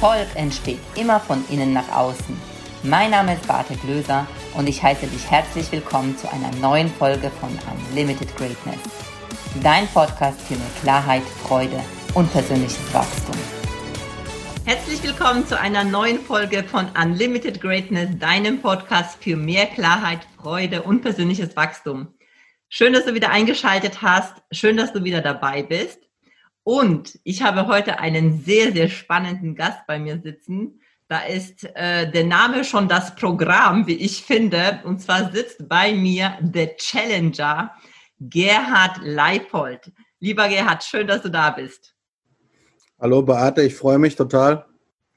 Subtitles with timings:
[0.00, 2.40] Erfolg entsteht immer von innen nach außen.
[2.84, 7.32] Mein Name ist Barte Glöser und ich heiße dich herzlich willkommen zu einer neuen Folge
[7.40, 8.78] von Unlimited Greatness.
[9.60, 11.80] Dein Podcast für mehr Klarheit, Freude
[12.14, 13.34] und persönliches Wachstum.
[14.64, 20.82] Herzlich willkommen zu einer neuen Folge von Unlimited Greatness, deinem Podcast für mehr Klarheit, Freude
[20.82, 22.06] und persönliches Wachstum.
[22.68, 24.34] Schön, dass du wieder eingeschaltet hast.
[24.52, 26.07] Schön, dass du wieder dabei bist.
[26.68, 30.82] Und ich habe heute einen sehr, sehr spannenden Gast bei mir sitzen.
[31.08, 34.80] Da ist äh, der Name schon das Programm, wie ich finde.
[34.84, 37.74] Und zwar sitzt bei mir der Challenger
[38.20, 39.90] Gerhard Leipold.
[40.20, 41.94] Lieber Gerhard, schön, dass du da bist.
[43.00, 44.66] Hallo Beate, ich freue mich total.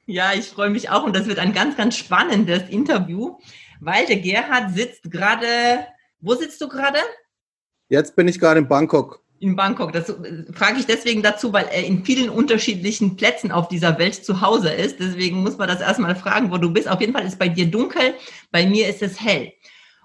[0.06, 3.36] Ja, ich freue mich auch und das wird ein ganz, ganz spannendes Interview,
[3.78, 5.86] weil der Gerhard sitzt gerade,
[6.18, 7.00] wo sitzt du gerade?
[7.90, 9.92] Jetzt bin ich gerade in Bangkok in Bangkok.
[9.92, 14.24] Das äh, frage ich deswegen dazu, weil er in vielen unterschiedlichen Plätzen auf dieser Welt
[14.24, 15.00] zu Hause ist.
[15.00, 16.88] Deswegen muss man das erstmal fragen, wo du bist.
[16.88, 18.14] Auf jeden Fall ist bei dir dunkel,
[18.50, 19.52] bei mir ist es hell.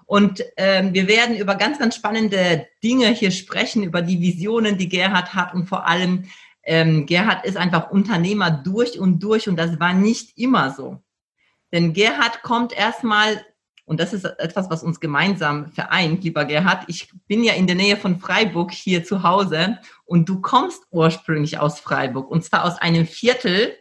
[0.06, 4.88] Und ähm, wir werden über ganz, ganz spannende Dinge hier sprechen, über die Visionen, die
[4.88, 6.24] Gerhard hat und vor allem,
[6.64, 11.02] ähm, Gerhard ist einfach Unternehmer durch und durch und das war nicht immer so.
[11.72, 13.44] Denn Gerhard kommt erstmal
[13.88, 16.84] und das ist etwas, was uns gemeinsam vereint, lieber Gerhard.
[16.88, 21.58] Ich bin ja in der Nähe von Freiburg hier zu Hause und du kommst ursprünglich
[21.58, 23.74] aus Freiburg und zwar aus einem Viertel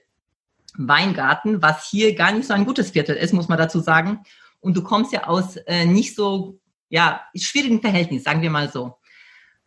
[0.78, 4.24] Weingarten, was hier gar nicht so ein gutes Viertel ist, muss man dazu sagen.
[4.62, 8.98] Und du kommst ja aus äh, nicht so, ja, schwierigen Verhältnissen, sagen wir mal so.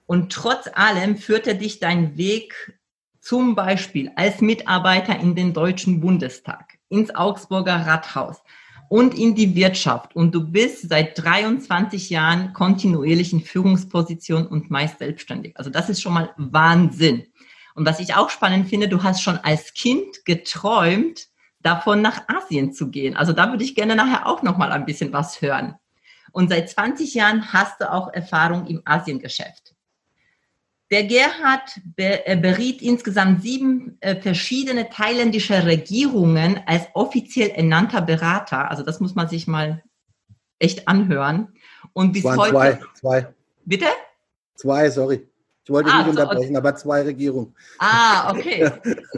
[0.07, 2.79] Und trotz allem führte dich dein Weg
[3.21, 8.39] zum Beispiel als Mitarbeiter in den Deutschen Bundestag, ins Augsburger Rathaus,
[8.91, 10.17] und in die Wirtschaft.
[10.17, 15.57] Und du bist seit 23 Jahren kontinuierlich in Führungsposition und meist selbstständig.
[15.57, 17.25] Also das ist schon mal Wahnsinn.
[17.77, 21.29] Und was ich auch spannend finde, du hast schon als Kind geträumt,
[21.61, 23.17] davon nach Asien zu gehen.
[23.17, 25.77] Also da würde ich gerne nachher auch noch mal ein bisschen was hören.
[26.33, 29.70] Und seit 20 Jahren hast du auch Erfahrung im Asiengeschäft.
[30.91, 38.71] Der Gerhard äh, beriet insgesamt sieben äh, verschiedene thailändische Regierungen als offiziell ernannter Berater.
[38.71, 39.85] Also das muss man sich mal
[40.59, 41.55] echt anhören.
[41.93, 42.51] Und bis heute.
[42.51, 43.35] Zwei, zwei.
[43.65, 43.87] Bitte?
[44.57, 45.30] Zwei, sorry.
[45.65, 47.55] Ich wollte ah, nicht unterbrechen, aber zwei Regierungen.
[47.79, 48.71] Ah, okay.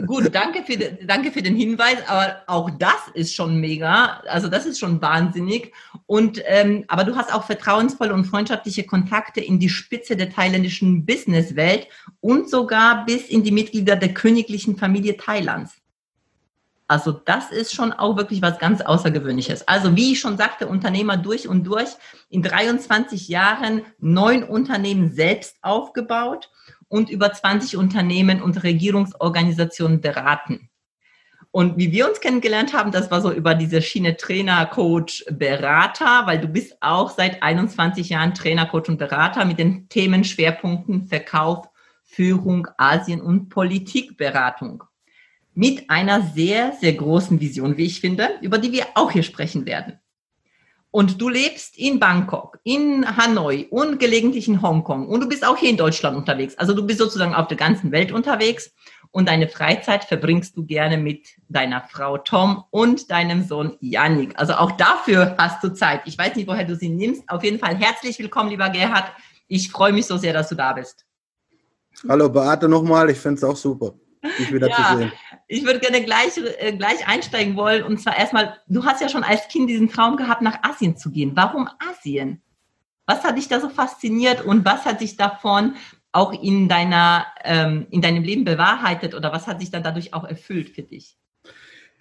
[0.05, 1.97] Gut, danke für, den, danke für den Hinweis.
[2.07, 4.21] Aber auch das ist schon mega.
[4.27, 5.71] Also das ist schon wahnsinnig.
[6.05, 11.05] Und ähm, aber du hast auch vertrauensvolle und freundschaftliche Kontakte in die Spitze der thailändischen
[11.05, 11.87] Businesswelt
[12.19, 15.82] und sogar bis in die Mitglieder der königlichen Familie Thailands.
[16.93, 19.67] Also das ist schon auch wirklich was ganz Außergewöhnliches.
[19.67, 21.89] Also wie ich schon sagte, Unternehmer durch und durch,
[22.29, 26.51] in 23 Jahren neun Unternehmen selbst aufgebaut
[26.89, 30.69] und über 20 Unternehmen und Regierungsorganisationen beraten.
[31.49, 36.27] Und wie wir uns kennengelernt haben, das war so über diese Schiene Trainer, Coach, Berater,
[36.27, 41.67] weil du bist auch seit 21 Jahren Trainer, Coach und Berater mit den Themenschwerpunkten Verkauf,
[42.03, 44.83] Führung, Asien und Politikberatung
[45.55, 49.65] mit einer sehr, sehr großen Vision, wie ich finde, über die wir auch hier sprechen
[49.65, 49.99] werden.
[50.91, 55.57] Und du lebst in Bangkok, in Hanoi und gelegentlich in Hongkong und du bist auch
[55.57, 56.55] hier in Deutschland unterwegs.
[56.59, 58.71] Also du bist sozusagen auf der ganzen Welt unterwegs
[59.09, 64.37] und deine Freizeit verbringst du gerne mit deiner Frau Tom und deinem Sohn Yannick.
[64.39, 66.01] Also auch dafür hast du Zeit.
[66.05, 67.23] Ich weiß nicht, woher du sie nimmst.
[67.27, 69.11] Auf jeden Fall herzlich willkommen, lieber Gerhard.
[69.47, 71.05] Ich freue mich so sehr, dass du da bist.
[72.07, 73.95] Hallo Beate nochmal, ich finde es auch super
[74.39, 75.11] dich wieder ja, zu sehen.
[75.47, 77.83] Ich würde gerne gleich, äh, gleich einsteigen wollen.
[77.83, 81.11] Und zwar erstmal, du hast ja schon als Kind diesen Traum gehabt, nach Asien zu
[81.11, 81.31] gehen.
[81.35, 82.41] Warum Asien?
[83.05, 85.75] Was hat dich da so fasziniert und was hat sich davon
[86.13, 90.23] auch in, deiner, ähm, in deinem Leben bewahrheitet oder was hat sich dann dadurch auch
[90.23, 91.17] erfüllt für dich?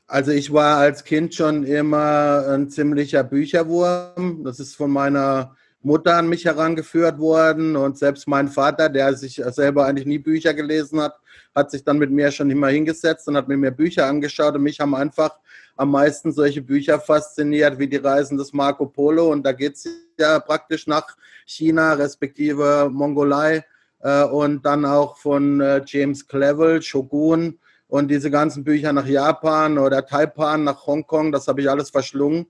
[0.07, 4.45] Also ich war als Kind schon immer ein ziemlicher Bücherwurm.
[4.45, 7.76] Das ist von meiner Mutter an mich herangeführt worden.
[7.76, 11.19] Und selbst mein Vater, der sich selber eigentlich nie Bücher gelesen hat,
[11.55, 14.55] hat sich dann mit mir schon immer hingesetzt und hat mir mehr Bücher angeschaut.
[14.55, 15.38] Und mich haben einfach
[15.76, 19.31] am meisten solche Bücher fasziniert wie die Reisen des Marco Polo.
[19.31, 19.88] Und da geht es
[20.19, 23.64] ja praktisch nach China respektive Mongolei
[24.00, 27.58] äh, und dann auch von äh, James Clevel, Shogun
[27.88, 32.46] und diese ganzen Bücher nach Japan oder Taipan, nach Hongkong, das habe ich alles verschlungen.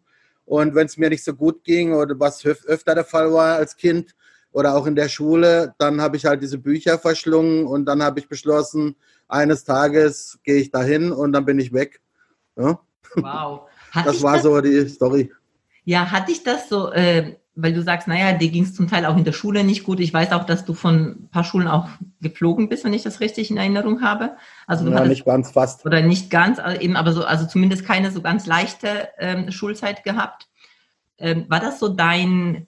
[0.53, 3.75] Und wenn es mir nicht so gut ging oder was öfter der Fall war als
[3.75, 4.15] Kind
[4.51, 8.21] oder auch in der Schule, dann habe ich halt diese Bücher verschlungen und dann habe
[8.21, 8.95] ich beschlossen,
[9.29, 12.03] eines Tages gehe ich dahin und dann bin ich weg.
[12.59, 12.79] Ja?
[13.15, 13.71] Wow.
[13.93, 15.33] Hat das war das, so die Story.
[15.85, 19.05] Ja, hat dich das so äh, weil du sagst, naja, dir ging es zum Teil
[19.05, 20.01] auch in der Schule nicht gut.
[20.01, 21.89] Ich weiß auch, dass du von ein paar Schulen auch
[22.21, 24.37] geflogen bist, wenn ich das richtig in Erinnerung habe.
[24.67, 25.85] Also du ja, hattest, nicht ganz fast.
[25.85, 30.49] Oder nicht ganz, eben, aber so, also zumindest keine so ganz leichte ähm, Schulzeit gehabt.
[31.19, 32.67] Ähm, war das so dein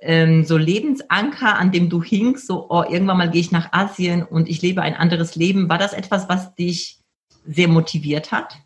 [0.00, 4.22] ähm, so Lebensanker, an dem du hingst, so oh, irgendwann mal gehe ich nach Asien
[4.22, 5.68] und ich lebe ein anderes Leben?
[5.68, 7.00] War das etwas, was dich
[7.44, 8.56] sehr motiviert hat?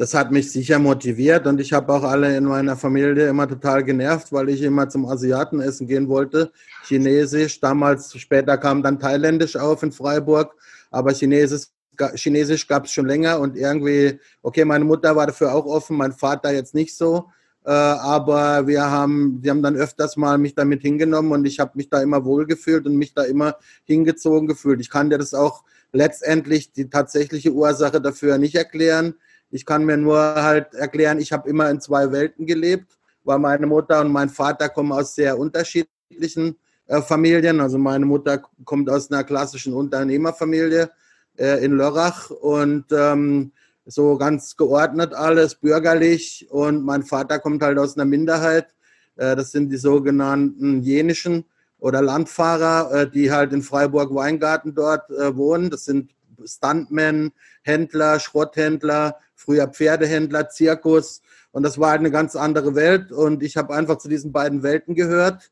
[0.00, 3.84] Das hat mich sicher motiviert und ich habe auch alle in meiner Familie immer total
[3.84, 6.52] genervt, weil ich immer zum Asiaten essen gehen wollte.
[6.86, 10.54] Chinesisch, damals, später kam dann Thailändisch auf in Freiburg,
[10.90, 11.66] aber Chinesisch,
[12.14, 16.12] Chinesisch gab es schon länger und irgendwie, okay, meine Mutter war dafür auch offen, mein
[16.12, 17.26] Vater jetzt nicht so.
[17.66, 21.72] Äh, aber wir haben, wir haben dann öfters mal mich damit hingenommen und ich habe
[21.74, 24.80] mich da immer wohlgefühlt und mich da immer hingezogen gefühlt.
[24.80, 25.62] Ich kann dir das auch
[25.92, 29.16] letztendlich die tatsächliche Ursache dafür nicht erklären.
[29.50, 33.66] Ich kann mir nur halt erklären, ich habe immer in zwei Welten gelebt, weil meine
[33.66, 36.56] Mutter und mein Vater kommen aus sehr unterschiedlichen
[36.86, 37.60] äh, Familien.
[37.60, 40.90] Also meine Mutter kommt aus einer klassischen Unternehmerfamilie
[41.36, 43.52] äh, in Lörrach und ähm,
[43.86, 46.46] so ganz geordnet alles, bürgerlich.
[46.50, 48.68] Und mein Vater kommt halt aus einer Minderheit.
[49.16, 51.44] Äh, das sind die sogenannten jenischen
[51.78, 55.70] oder Landfahrer, äh, die halt in Freiburg-Weingarten dort äh, wohnen.
[55.70, 56.10] Das sind
[56.44, 61.22] Stuntmen, Händler, Schrotthändler, früher Pferdehändler, Zirkus.
[61.52, 63.12] Und das war halt eine ganz andere Welt.
[63.12, 65.50] Und ich habe einfach zu diesen beiden Welten gehört.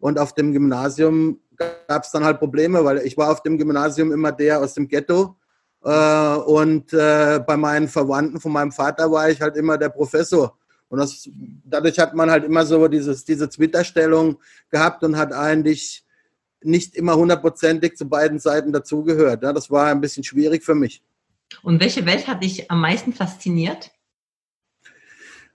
[0.00, 4.12] Und auf dem Gymnasium gab es dann halt Probleme, weil ich war auf dem Gymnasium
[4.12, 5.36] immer der aus dem Ghetto.
[5.82, 10.56] Äh, und äh, bei meinen Verwandten von meinem Vater war ich halt immer der Professor.
[10.88, 11.28] Und das,
[11.64, 14.38] dadurch hat man halt immer so dieses, diese Zwitterstellung
[14.70, 16.04] gehabt und hat eigentlich
[16.62, 19.42] nicht immer hundertprozentig zu beiden Seiten dazugehört.
[19.42, 21.02] Das war ein bisschen schwierig für mich.
[21.62, 23.90] Und welche Welt hat dich am meisten fasziniert?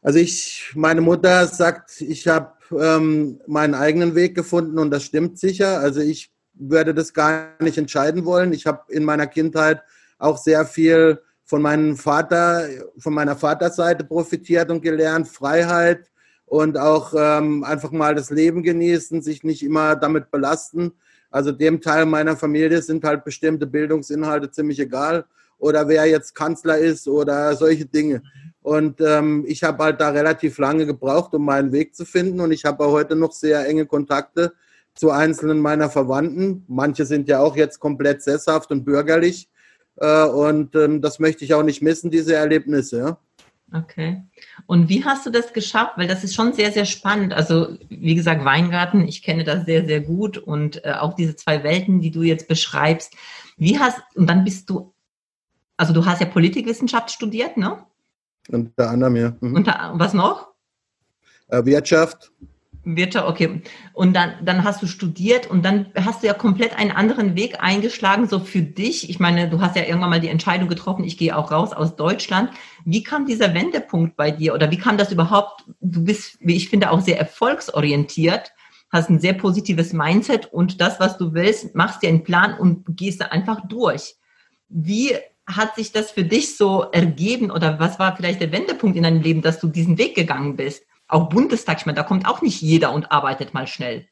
[0.01, 5.39] Also ich, meine Mutter sagt, ich habe ähm, meinen eigenen Weg gefunden und das stimmt
[5.39, 5.79] sicher.
[5.79, 8.53] Also ich würde das gar nicht entscheiden wollen.
[8.53, 9.81] Ich habe in meiner Kindheit
[10.17, 12.67] auch sehr viel von meinem Vater,
[12.97, 16.11] von meiner Vaterseite profitiert und gelernt, Freiheit
[16.45, 20.91] und auch ähm, einfach mal das Leben genießen, sich nicht immer damit belasten.
[21.31, 25.25] Also dem Teil meiner Familie sind halt bestimmte Bildungsinhalte ziemlich egal
[25.63, 28.21] oder wer jetzt Kanzler ist oder solche Dinge.
[28.61, 32.39] Und ähm, ich habe halt da relativ lange gebraucht, um meinen Weg zu finden.
[32.39, 34.53] Und ich habe heute noch sehr enge Kontakte
[34.95, 36.63] zu einzelnen meiner Verwandten.
[36.67, 39.49] Manche sind ja auch jetzt komplett sesshaft und bürgerlich.
[39.97, 42.99] Äh, und ähm, das möchte ich auch nicht missen, diese Erlebnisse.
[42.99, 43.17] Ja?
[43.73, 44.21] Okay.
[44.65, 45.93] Und wie hast du das geschafft?
[45.97, 47.33] Weil das ist schon sehr, sehr spannend.
[47.33, 51.63] Also, wie gesagt, Weingarten, ich kenne das sehr, sehr gut und äh, auch diese zwei
[51.63, 53.13] Welten, die du jetzt beschreibst.
[53.57, 54.92] Wie hast, und dann bist du
[55.77, 57.85] also du hast ja Politikwissenschaft studiert, ne?
[58.49, 59.33] Unter anderem, ja.
[59.39, 59.55] Mhm.
[59.55, 60.49] Unter, was noch?
[61.47, 62.31] Äh, Wirtschaft.
[62.85, 63.61] Wirtschaft, okay.
[63.93, 67.61] Und dann, dann hast du studiert und dann hast du ja komplett einen anderen Weg
[67.61, 69.09] eingeschlagen, so für dich.
[69.09, 71.95] Ich meine, du hast ja irgendwann mal die Entscheidung getroffen, ich gehe auch raus aus
[71.95, 72.51] Deutschland.
[72.83, 75.63] Wie kam dieser Wendepunkt bei dir oder wie kam das überhaupt?
[75.79, 78.51] Du bist, wie ich finde, auch sehr erfolgsorientiert,
[78.91, 82.83] hast ein sehr positives Mindset und das, was du willst, machst dir einen Plan und
[82.97, 84.15] gehst da einfach durch.
[84.67, 85.13] Wie
[85.45, 89.21] hat sich das für dich so ergeben oder was war vielleicht der Wendepunkt in deinem
[89.21, 90.83] Leben, dass du diesen Weg gegangen bist?
[91.07, 94.07] Auch Bundestag, ich meine, da kommt auch nicht jeder und arbeitet mal schnell.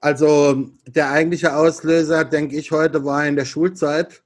[0.00, 4.22] Also der eigentliche Auslöser, denke ich, heute war in der Schulzeit,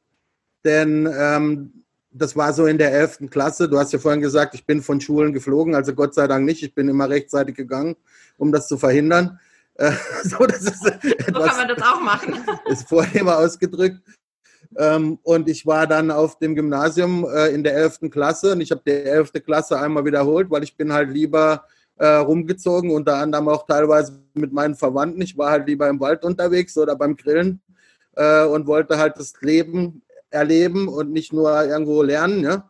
[0.65, 3.31] denn ähm, das war so in der 11.
[3.31, 3.69] Klasse.
[3.69, 6.63] Du hast ja vorhin gesagt, ich bin von Schulen geflogen, also Gott sei Dank nicht.
[6.63, 7.97] Ich bin immer rechtzeitig gegangen,
[8.39, 9.39] um das zu verhindern.
[10.23, 12.35] So, das so kann man das auch machen.
[12.65, 14.01] Ist vorher immer ausgedrückt.
[14.79, 18.11] Ähm, und ich war dann auf dem Gymnasium äh, in der 11.
[18.11, 19.33] Klasse und ich habe die 11.
[19.45, 21.65] Klasse einmal wiederholt, weil ich bin halt lieber
[21.97, 25.23] äh, rumgezogen, unter anderem auch teilweise mit meinen Verwandten.
[25.23, 27.61] Ich war halt lieber im Wald unterwegs oder beim Grillen
[28.17, 32.43] äh, und wollte halt das Leben erleben und nicht nur irgendwo lernen.
[32.43, 32.69] Ja?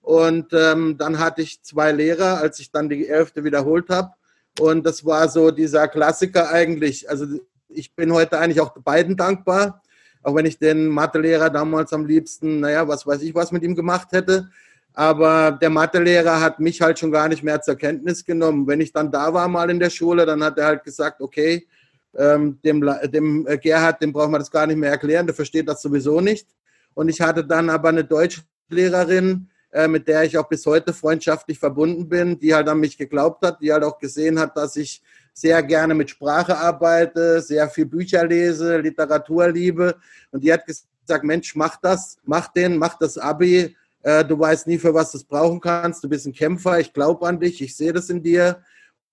[0.00, 3.32] Und ähm, dann hatte ich zwei Lehrer, als ich dann die 11.
[3.36, 4.12] wiederholt habe.
[4.60, 7.10] Und das war so dieser Klassiker eigentlich.
[7.10, 7.26] Also
[7.68, 9.82] ich bin heute eigentlich auch beiden dankbar
[10.28, 13.74] auch wenn ich den Mathelehrer damals am liebsten, naja, was weiß ich, was mit ihm
[13.74, 14.50] gemacht hätte.
[14.92, 18.66] Aber der Mathelehrer hat mich halt schon gar nicht mehr zur Kenntnis genommen.
[18.66, 21.66] Wenn ich dann da war mal in der Schule, dann hat er halt gesagt, okay,
[22.14, 25.66] ähm, dem, dem äh, Gerhard, dem braucht man das gar nicht mehr erklären, der versteht
[25.66, 26.46] das sowieso nicht.
[26.92, 31.58] Und ich hatte dann aber eine Deutschlehrerin, äh, mit der ich auch bis heute freundschaftlich
[31.58, 35.02] verbunden bin, die halt an mich geglaubt hat, die halt auch gesehen hat, dass ich
[35.32, 39.96] sehr gerne mit Sprache arbeite, sehr viel Bücher lese, Literatur liebe.
[40.30, 43.76] Und die hat gesagt, Mensch, mach das, mach den, mach das Abi.
[44.02, 46.02] Äh, du weißt nie, für was du es brauchen kannst.
[46.04, 48.62] Du bist ein Kämpfer, ich glaube an dich, ich sehe das in dir.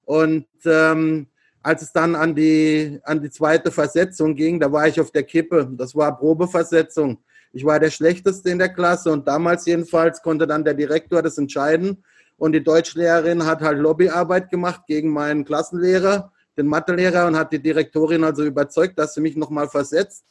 [0.05, 1.27] Und ähm,
[1.63, 5.24] als es dann an die, an die zweite Versetzung ging, da war ich auf der
[5.24, 5.67] Kippe.
[5.72, 7.17] Das war Probeversetzung.
[7.53, 11.38] Ich war der Schlechteste in der Klasse und damals jedenfalls konnte dann der Direktor das
[11.38, 12.03] entscheiden.
[12.37, 17.61] Und die Deutschlehrerin hat halt Lobbyarbeit gemacht gegen meinen Klassenlehrer, den Mathelehrer, und hat die
[17.61, 20.25] Direktorin also überzeugt, dass sie mich nochmal versetzt.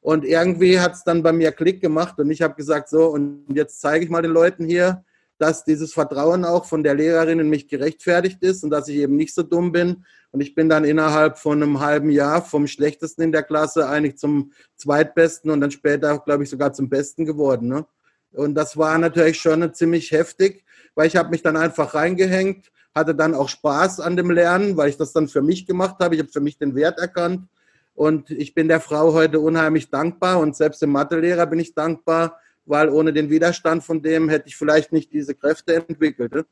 [0.00, 3.46] Und irgendwie hat es dann bei mir Klick gemacht und ich habe gesagt, so, und
[3.54, 5.02] jetzt zeige ich mal den Leuten hier,
[5.38, 9.16] dass dieses Vertrauen auch von der Lehrerin in mich gerechtfertigt ist und dass ich eben
[9.16, 10.04] nicht so dumm bin.
[10.30, 14.16] Und ich bin dann innerhalb von einem halben Jahr vom schlechtesten in der Klasse eigentlich
[14.16, 17.68] zum zweitbesten und dann später, glaube ich, sogar zum besten geworden.
[17.68, 17.86] Ne?
[18.32, 20.63] Und das war natürlich schon ziemlich heftig,
[20.94, 24.88] weil ich habe mich dann einfach reingehängt, hatte dann auch Spaß an dem Lernen, weil
[24.88, 26.14] ich das dann für mich gemacht habe.
[26.14, 27.48] Ich habe für mich den Wert erkannt.
[27.94, 32.40] Und ich bin der Frau heute unheimlich dankbar und selbst dem Mathelehrer bin ich dankbar,
[32.66, 36.44] weil ohne den Widerstand von dem hätte ich vielleicht nicht diese Kräfte entwickelt.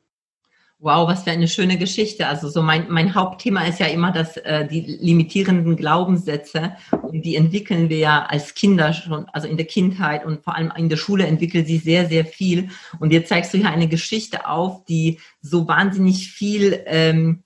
[0.83, 2.27] Wow, was für eine schöne Geschichte.
[2.27, 6.73] Also so mein, mein Hauptthema ist ja immer, dass äh, die limitierenden Glaubenssätze,
[7.13, 10.89] die entwickeln wir ja als Kinder schon, also in der Kindheit und vor allem in
[10.89, 12.67] der Schule entwickeln sie sehr, sehr viel.
[12.99, 17.43] Und jetzt zeigst du hier eine Geschichte auf, die so wahnsinnig viel ähm,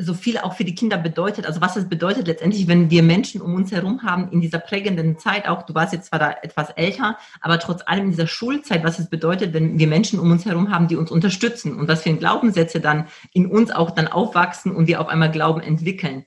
[0.00, 3.40] so viel auch für die Kinder bedeutet, also was es bedeutet letztendlich, wenn wir Menschen
[3.40, 6.70] um uns herum haben in dieser prägenden Zeit, auch du warst jetzt zwar da etwas
[6.70, 10.46] älter, aber trotz allem in dieser Schulzeit, was es bedeutet, wenn wir Menschen um uns
[10.46, 14.74] herum haben, die uns unterstützen und was für Glaubenssätze dann in uns auch dann aufwachsen
[14.74, 16.24] und wir auf einmal Glauben entwickeln.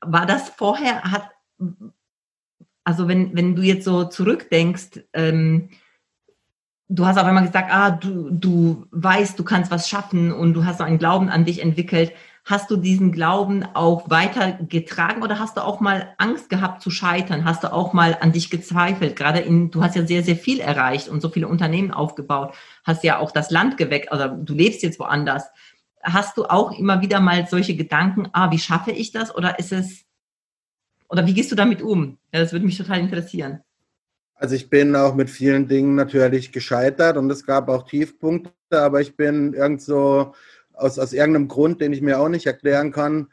[0.00, 1.30] War das vorher, hat,
[2.84, 5.70] also wenn, wenn du jetzt so zurückdenkst, ähm,
[6.88, 10.64] du hast auf einmal gesagt, ah, du, du weißt, du kannst was schaffen und du
[10.64, 12.12] hast so einen Glauben an dich entwickelt.
[12.44, 17.46] Hast du diesen Glauben auch weitergetragen oder hast du auch mal Angst gehabt zu scheitern?
[17.46, 19.16] Hast du auch mal an dich gezweifelt?
[19.16, 23.02] Gerade in, du hast ja sehr, sehr viel erreicht und so viele Unternehmen aufgebaut, hast
[23.02, 25.44] ja auch das Land geweckt oder du lebst jetzt woanders.
[26.02, 29.34] Hast du auch immer wieder mal solche Gedanken, ah, wie schaffe ich das?
[29.34, 30.04] Oder ist es,
[31.08, 32.18] oder wie gehst du damit um?
[32.30, 33.60] Ja, das würde mich total interessieren.
[34.36, 39.00] Also ich bin auch mit vielen Dingen natürlich gescheitert und es gab auch Tiefpunkte, aber
[39.00, 40.34] ich bin irgend so
[40.72, 43.28] aus, aus irgendeinem Grund, den ich mir auch nicht erklären kann,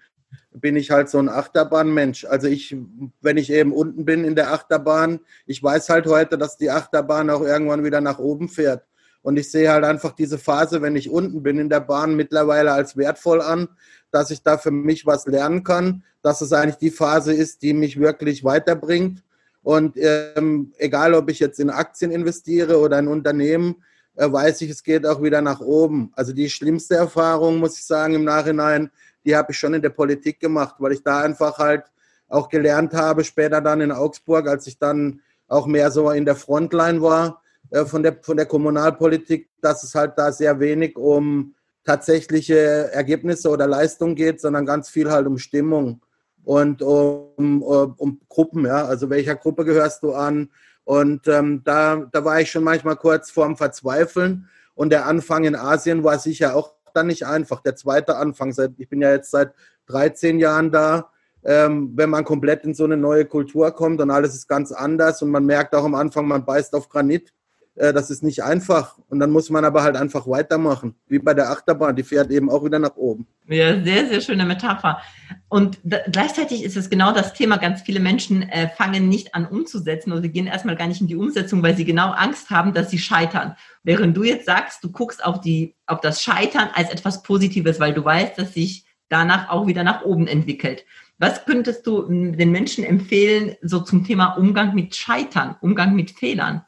[0.53, 2.25] bin ich halt so ein Achterbahnmensch.
[2.25, 2.75] Also ich,
[3.21, 7.29] wenn ich eben unten bin in der Achterbahn, ich weiß halt heute, dass die Achterbahn
[7.29, 8.85] auch irgendwann wieder nach oben fährt.
[9.23, 12.71] Und ich sehe halt einfach diese Phase, wenn ich unten bin in der Bahn, mittlerweile
[12.73, 13.69] als wertvoll an,
[14.11, 17.73] dass ich da für mich was lernen kann, dass es eigentlich die Phase ist, die
[17.73, 19.23] mich wirklich weiterbringt
[19.63, 23.83] und ähm, egal, ob ich jetzt in Aktien investiere oder in Unternehmen,
[24.15, 26.11] äh, weiß ich, es geht auch wieder nach oben.
[26.15, 28.89] Also die schlimmste Erfahrung, muss ich sagen, im Nachhinein,
[29.23, 31.83] die habe ich schon in der Politik gemacht, weil ich da einfach halt
[32.27, 36.35] auch gelernt habe, später dann in Augsburg, als ich dann auch mehr so in der
[36.35, 41.53] Frontline war äh, von, der, von der Kommunalpolitik, dass es halt da sehr wenig um
[41.83, 46.01] tatsächliche Ergebnisse oder Leistung geht, sondern ganz viel halt um Stimmung
[46.43, 50.49] und um, um, Gruppen, ja, also welcher Gruppe gehörst du an?
[50.83, 54.47] Und ähm, da, da war ich schon manchmal kurz vorm Verzweifeln.
[54.73, 57.61] Und der Anfang in Asien war sicher auch dann nicht einfach.
[57.61, 59.53] Der zweite Anfang, seit, ich bin ja jetzt seit
[59.87, 61.11] 13 Jahren da,
[61.43, 65.21] ähm, wenn man komplett in so eine neue Kultur kommt und alles ist ganz anders
[65.21, 67.33] und man merkt auch am Anfang, man beißt auf Granit,
[67.75, 68.97] äh, das ist nicht einfach.
[69.09, 70.95] Und dann muss man aber halt einfach weitermachen.
[71.07, 73.27] Wie bei der Achterbahn, die fährt eben auch wieder nach oben.
[73.47, 75.01] Ja, sehr, sehr schöne Metapher.
[75.49, 75.79] Und
[76.11, 80.27] gleichzeitig ist es genau das Thema, ganz viele Menschen äh, fangen nicht an umzusetzen oder
[80.27, 83.55] gehen erstmal gar nicht in die Umsetzung, weil sie genau Angst haben, dass sie scheitern.
[83.83, 87.93] Während du jetzt sagst, du guckst auf, die, auf das Scheitern als etwas Positives, weil
[87.93, 90.85] du weißt, dass sich danach auch wieder nach oben entwickelt.
[91.17, 96.63] Was könntest du den Menschen empfehlen, so zum Thema Umgang mit Scheitern, Umgang mit Fehlern?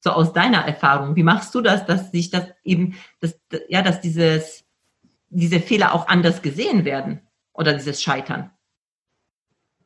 [0.00, 1.16] So aus deiner Erfahrung?
[1.16, 3.38] Wie machst du das, dass sich das eben, dass,
[3.68, 4.64] ja, dass dieses,
[5.28, 7.20] diese Fehler auch anders gesehen werden
[7.52, 8.50] oder dieses Scheitern?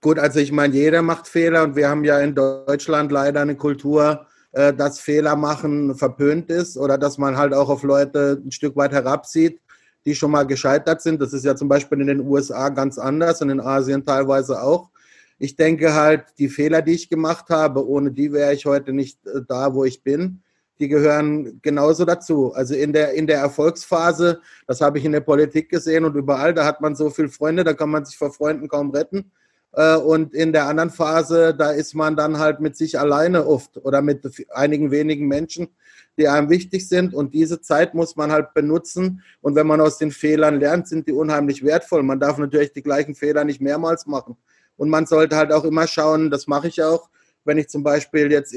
[0.00, 3.54] Gut, also ich meine, jeder macht Fehler und wir haben ja in Deutschland leider eine
[3.54, 8.50] Kultur, äh, dass Fehler machen verpönt ist oder dass man halt auch auf Leute ein
[8.50, 9.60] Stück weit herabsieht,
[10.06, 11.20] die schon mal gescheitert sind.
[11.20, 14.88] Das ist ja zum Beispiel in den USA ganz anders und in Asien teilweise auch
[15.40, 19.26] ich denke halt, die Fehler, die ich gemacht habe, ohne die wäre ich heute nicht
[19.26, 20.42] äh, da, wo ich bin.
[20.78, 22.52] Die gehören genauso dazu.
[22.52, 26.52] Also in der, in der Erfolgsphase, das habe ich in der Politik gesehen und überall,
[26.52, 29.32] da hat man so viele Freunde, da kann man sich vor Freunden kaum retten.
[29.72, 33.78] Äh, und in der anderen Phase, da ist man dann halt mit sich alleine oft
[33.78, 35.68] oder mit einigen wenigen Menschen,
[36.18, 37.14] die einem wichtig sind.
[37.14, 39.22] Und diese Zeit muss man halt benutzen.
[39.40, 42.02] Und wenn man aus den Fehlern lernt, sind die unheimlich wertvoll.
[42.02, 44.36] Man darf natürlich die gleichen Fehler nicht mehrmals machen.
[44.80, 47.10] Und man sollte halt auch immer schauen, das mache ich auch,
[47.44, 48.56] wenn ich zum Beispiel jetzt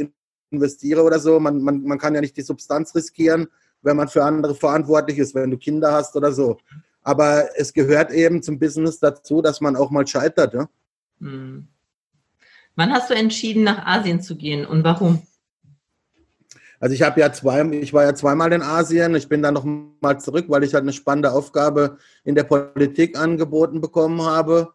[0.52, 3.48] investiere oder so, man, man, man kann ja nicht die Substanz riskieren,
[3.82, 6.60] wenn man für andere verantwortlich ist, wenn du Kinder hast oder so.
[7.02, 10.54] Aber es gehört eben zum Business dazu, dass man auch mal scheitert.
[10.54, 10.70] Ja?
[11.20, 11.68] Hm.
[12.78, 15.24] Wann hast du entschieden, nach Asien zu gehen und warum?
[16.80, 19.14] Also ich habe ja zwei, ich war ja zweimal in Asien.
[19.16, 19.66] Ich bin dann noch
[20.00, 24.74] mal zurück, weil ich halt eine spannende Aufgabe in der Politik angeboten bekommen habe.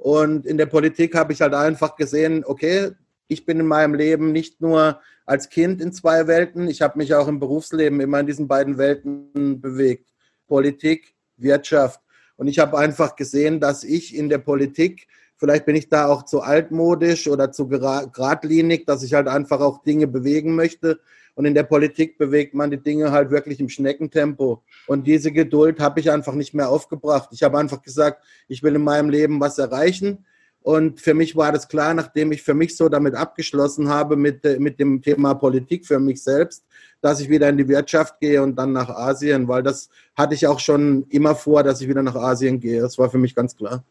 [0.00, 2.92] Und in der Politik habe ich halt einfach gesehen, okay,
[3.28, 7.14] ich bin in meinem Leben nicht nur als Kind in zwei Welten, ich habe mich
[7.14, 10.08] auch im Berufsleben immer in diesen beiden Welten bewegt.
[10.46, 12.00] Politik, Wirtschaft.
[12.36, 16.24] Und ich habe einfach gesehen, dass ich in der Politik, vielleicht bin ich da auch
[16.24, 20.98] zu altmodisch oder zu geradlinig, dass ich halt einfach auch Dinge bewegen möchte.
[21.34, 24.62] Und in der Politik bewegt man die Dinge halt wirklich im Schneckentempo.
[24.86, 27.30] Und diese Geduld habe ich einfach nicht mehr aufgebracht.
[27.32, 30.24] Ich habe einfach gesagt, ich will in meinem Leben was erreichen.
[30.62, 34.44] Und für mich war das klar, nachdem ich für mich so damit abgeschlossen habe mit,
[34.44, 36.64] äh, mit dem Thema Politik für mich selbst,
[37.00, 40.46] dass ich wieder in die Wirtschaft gehe und dann nach Asien, weil das hatte ich
[40.46, 42.82] auch schon immer vor, dass ich wieder nach Asien gehe.
[42.82, 43.82] Das war für mich ganz klar.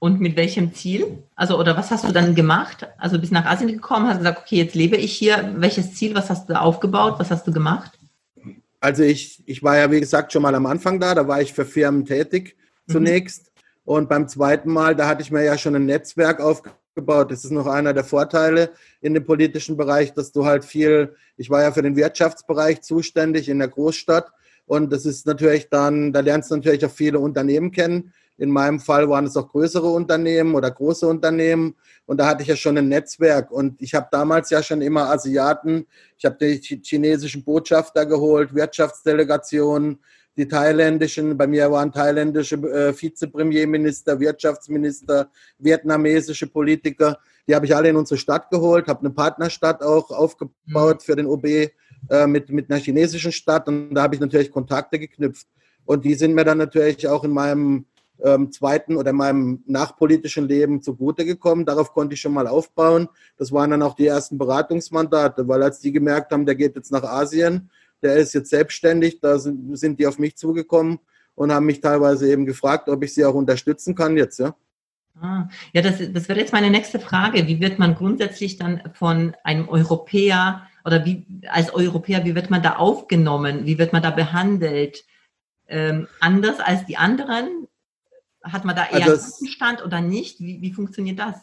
[0.00, 1.24] Und mit welchem Ziel?
[1.34, 2.86] Also, oder was hast du dann gemacht?
[2.98, 5.54] Also, bist nach Asien gekommen, hast gesagt, okay, jetzt lebe ich hier.
[5.56, 6.14] Welches Ziel?
[6.14, 7.16] Was hast du aufgebaut?
[7.18, 7.98] Was hast du gemacht?
[8.80, 11.14] Also, ich, ich war ja, wie gesagt, schon mal am Anfang da.
[11.14, 12.92] Da war ich für Firmen tätig mhm.
[12.92, 13.50] zunächst.
[13.84, 17.32] Und beim zweiten Mal, da hatte ich mir ja schon ein Netzwerk aufgebaut.
[17.32, 21.50] Das ist noch einer der Vorteile in dem politischen Bereich, dass du halt viel, ich
[21.50, 24.30] war ja für den Wirtschaftsbereich zuständig in der Großstadt.
[24.66, 28.12] Und das ist natürlich dann, da lernst du natürlich auch viele Unternehmen kennen.
[28.38, 31.74] In meinem Fall waren es auch größere Unternehmen oder große Unternehmen.
[32.06, 33.50] Und da hatte ich ja schon ein Netzwerk.
[33.50, 39.98] Und ich habe damals ja schon immer Asiaten, ich habe die chinesischen Botschafter geholt, Wirtschaftsdelegationen,
[40.38, 47.18] die thailändischen, bei mir waren thailändische äh, Vizepremierminister, Wirtschaftsminister, vietnamesische Politiker,
[47.48, 51.00] die habe ich alle in unsere Stadt geholt, habe eine Partnerstadt auch aufgebaut mhm.
[51.00, 51.70] für den OB äh,
[52.28, 55.48] mit, mit einer chinesischen Stadt und da habe ich natürlich Kontakte geknüpft.
[55.84, 57.86] Und die sind mir dann natürlich auch in meinem
[58.24, 61.64] ähm, zweiten oder meinem nachpolitischen Leben zugute gekommen.
[61.64, 63.08] Darauf konnte ich schon mal aufbauen.
[63.36, 66.92] Das waren dann auch die ersten Beratungsmandate, weil als die gemerkt haben, der geht jetzt
[66.92, 67.70] nach Asien,
[68.02, 70.98] der ist jetzt selbstständig, da sind, sind die auf mich zugekommen
[71.34, 74.54] und haben mich teilweise eben gefragt, ob ich sie auch unterstützen kann jetzt, ja.
[75.20, 77.46] Ah, ja, das, das wäre jetzt meine nächste Frage.
[77.48, 82.62] Wie wird man grundsätzlich dann von einem Europäer oder wie als Europäer, wie wird man
[82.62, 83.66] da aufgenommen?
[83.66, 85.04] Wie wird man da behandelt?
[85.66, 87.67] Ähm, anders als die anderen?
[88.52, 90.40] Hat man da eher also Stand oder nicht?
[90.40, 91.36] Wie, wie funktioniert das?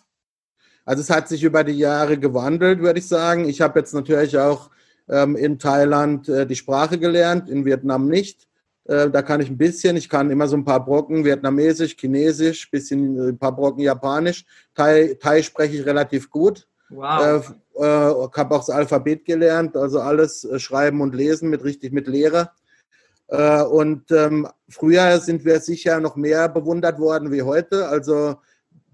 [0.85, 3.49] Also es hat sich über die Jahre gewandelt, würde ich sagen.
[3.49, 4.69] Ich habe jetzt natürlich auch
[5.09, 8.47] ähm, in Thailand äh, die Sprache gelernt, in Vietnam nicht.
[8.85, 12.69] Äh, da kann ich ein bisschen, ich kann immer so ein paar Brocken Vietnamesisch, Chinesisch,
[12.69, 14.45] bisschen äh, ein paar Brocken Japanisch.
[14.75, 16.67] Thai, Thai spreche ich relativ gut.
[16.89, 17.51] Wow.
[17.75, 21.93] Äh, äh, habe auch das Alphabet gelernt, also alles äh, schreiben und lesen mit richtig
[21.93, 22.51] mit Lehre.
[23.27, 27.87] Äh, und ähm, früher sind wir sicher noch mehr bewundert worden wie heute.
[27.87, 28.35] Also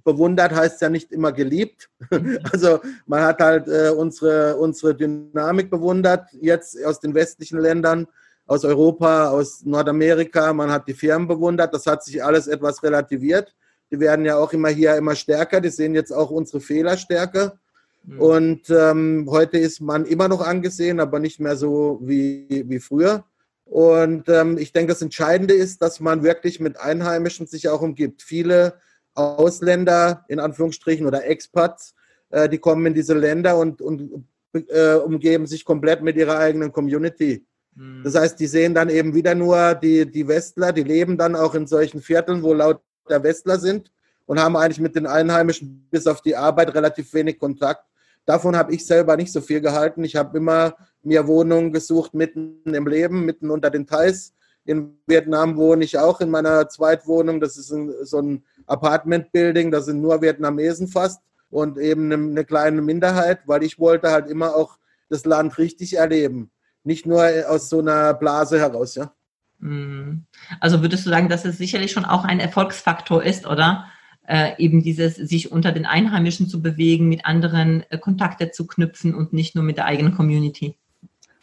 [0.03, 1.89] bewundert heißt ja nicht immer geliebt.
[2.51, 8.07] Also man hat halt äh, unsere, unsere Dynamik bewundert, jetzt aus den westlichen Ländern,
[8.47, 10.53] aus Europa, aus Nordamerika.
[10.53, 11.73] Man hat die Firmen bewundert.
[11.73, 13.55] Das hat sich alles etwas relativiert.
[13.91, 15.61] Die werden ja auch immer hier immer stärker.
[15.61, 17.57] Die sehen jetzt auch unsere Fehler stärker.
[18.03, 18.19] Mhm.
[18.19, 23.23] Und ähm, heute ist man immer noch angesehen, aber nicht mehr so wie, wie früher.
[23.71, 28.21] Und ähm, ich denke, das Entscheidende ist, dass man wirklich mit Einheimischen sich auch umgibt.
[28.21, 28.73] Viele
[29.13, 31.95] Ausländer, in Anführungsstrichen, oder Expats,
[32.31, 36.73] äh, die kommen in diese Länder und, und äh, umgeben sich komplett mit ihrer eigenen
[36.73, 37.45] Community.
[37.75, 38.01] Mhm.
[38.03, 41.55] Das heißt, die sehen dann eben wieder nur die, die Westler, die leben dann auch
[41.55, 43.89] in solchen Vierteln, wo lauter Westler sind
[44.25, 47.85] und haben eigentlich mit den Einheimischen bis auf die Arbeit relativ wenig Kontakt.
[48.25, 50.03] Davon habe ich selber nicht so viel gehalten.
[50.03, 54.33] Ich habe immer mir Wohnungen gesucht mitten im Leben, mitten unter den Thais.
[54.63, 57.39] In Vietnam wohne ich auch in meiner Zweitwohnung.
[57.39, 62.45] Das ist ein, so ein Apartment-Building, da sind nur Vietnamesen fast und eben eine, eine
[62.45, 64.77] kleine Minderheit, weil ich wollte halt immer auch
[65.09, 66.51] das Land richtig erleben.
[66.83, 69.11] Nicht nur aus so einer Blase heraus, ja.
[69.59, 70.25] Mhm.
[70.59, 73.85] Also würdest du sagen, dass es sicherlich schon auch ein Erfolgsfaktor ist, oder?
[74.27, 79.15] Äh, eben dieses, sich unter den Einheimischen zu bewegen, mit anderen äh, Kontakte zu knüpfen
[79.15, 80.75] und nicht nur mit der eigenen Community.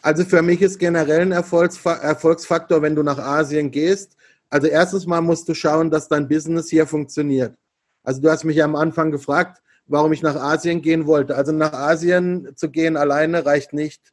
[0.01, 4.17] Also für mich ist generell ein Erfolgsfaktor, wenn du nach Asien gehst,
[4.51, 7.55] also erstens mal musst du schauen, dass dein Business hier funktioniert.
[8.03, 11.37] Also du hast mich ja am Anfang gefragt, warum ich nach Asien gehen wollte.
[11.37, 14.13] Also nach Asien zu gehen alleine reicht nicht.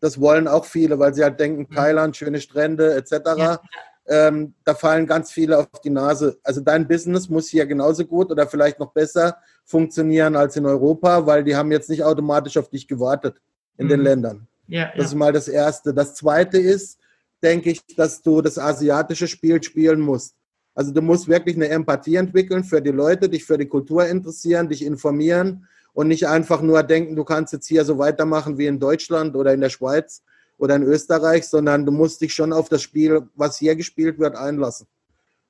[0.00, 1.74] Das wollen auch viele, weil sie halt denken, mhm.
[1.74, 3.12] Thailand, schöne Strände etc.
[3.36, 3.60] Ja.
[4.06, 6.38] Ähm, da fallen ganz viele auf die Nase.
[6.42, 11.24] Also dein Business muss hier genauso gut oder vielleicht noch besser funktionieren als in Europa,
[11.24, 13.40] weil die haben jetzt nicht automatisch auf dich gewartet
[13.76, 13.90] in mhm.
[13.90, 14.48] den Ländern.
[14.66, 15.04] Ja, das ja.
[15.04, 15.94] ist mal das Erste.
[15.94, 16.98] Das Zweite ist,
[17.42, 20.34] denke ich, dass du das asiatische Spiel spielen musst.
[20.74, 24.68] Also du musst wirklich eine Empathie entwickeln für die Leute, dich für die Kultur interessieren,
[24.68, 28.80] dich informieren und nicht einfach nur denken, du kannst jetzt hier so weitermachen wie in
[28.80, 30.22] Deutschland oder in der Schweiz
[30.58, 34.36] oder in Österreich, sondern du musst dich schon auf das Spiel, was hier gespielt wird,
[34.36, 34.86] einlassen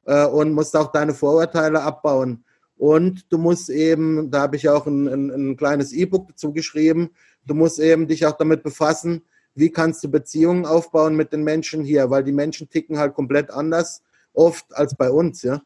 [0.06, 2.44] äh, und musst auch deine Vorurteile abbauen.
[2.76, 7.10] Und du musst eben, da habe ich auch ein, ein, ein kleines E-Book dazu geschrieben,
[7.46, 9.22] du musst eben dich auch damit befassen,
[9.54, 13.50] wie kannst du Beziehungen aufbauen mit den Menschen hier, weil die Menschen ticken halt komplett
[13.50, 15.62] anders oft als bei uns, ja.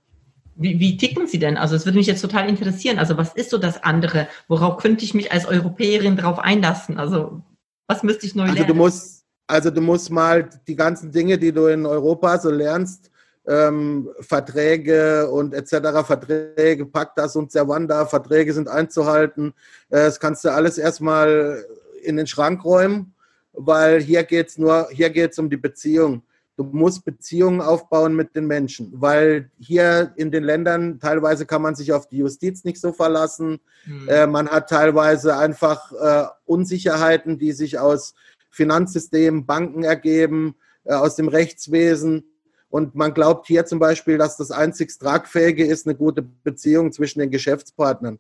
[0.57, 1.57] Wie, wie ticken sie denn?
[1.59, 2.99] Also es würde mich jetzt total interessieren.
[2.99, 4.27] Also was ist so das andere?
[4.49, 6.99] Worauf könnte ich mich als Europäerin darauf einlassen?
[6.99, 7.42] Also
[7.87, 8.59] was müsste ich neu lernen?
[8.59, 9.15] Also du musst,
[9.47, 13.11] also du musst mal die ganzen Dinge, die du in Europa so lernst,
[13.47, 19.55] ähm, Verträge und etc., Verträge, Pactas und Servanda, Verträge sind einzuhalten.
[19.89, 21.65] Äh, das kannst du alles erstmal
[22.03, 23.15] in den Schrank räumen,
[23.53, 26.23] weil hier geht es nur, hier geht es um die Beziehung.
[26.57, 31.75] Du musst Beziehungen aufbauen mit den Menschen, weil hier in den Ländern teilweise kann man
[31.75, 33.61] sich auf die Justiz nicht so verlassen.
[33.85, 34.09] Mhm.
[34.09, 38.15] Äh, man hat teilweise einfach äh, Unsicherheiten, die sich aus
[38.57, 42.25] Finanzsystemen, Banken ergeben, äh, aus dem Rechtswesen.
[42.69, 47.21] Und man glaubt hier zum Beispiel, dass das einzig Tragfähige ist, eine gute Beziehung zwischen
[47.21, 48.19] den Geschäftspartnern.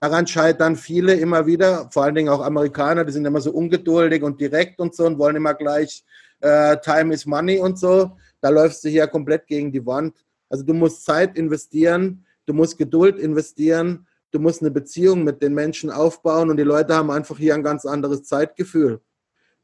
[0.00, 4.22] Daran scheitern viele immer wieder, vor allen Dingen auch Amerikaner, die sind immer so ungeduldig
[4.22, 6.04] und direkt und so und wollen immer gleich
[6.40, 8.12] äh, Time is Money und so.
[8.40, 10.16] Da läufst du hier komplett gegen die Wand.
[10.50, 15.54] Also du musst Zeit investieren, du musst Geduld investieren, du musst eine Beziehung mit den
[15.54, 19.00] Menschen aufbauen und die Leute haben einfach hier ein ganz anderes Zeitgefühl.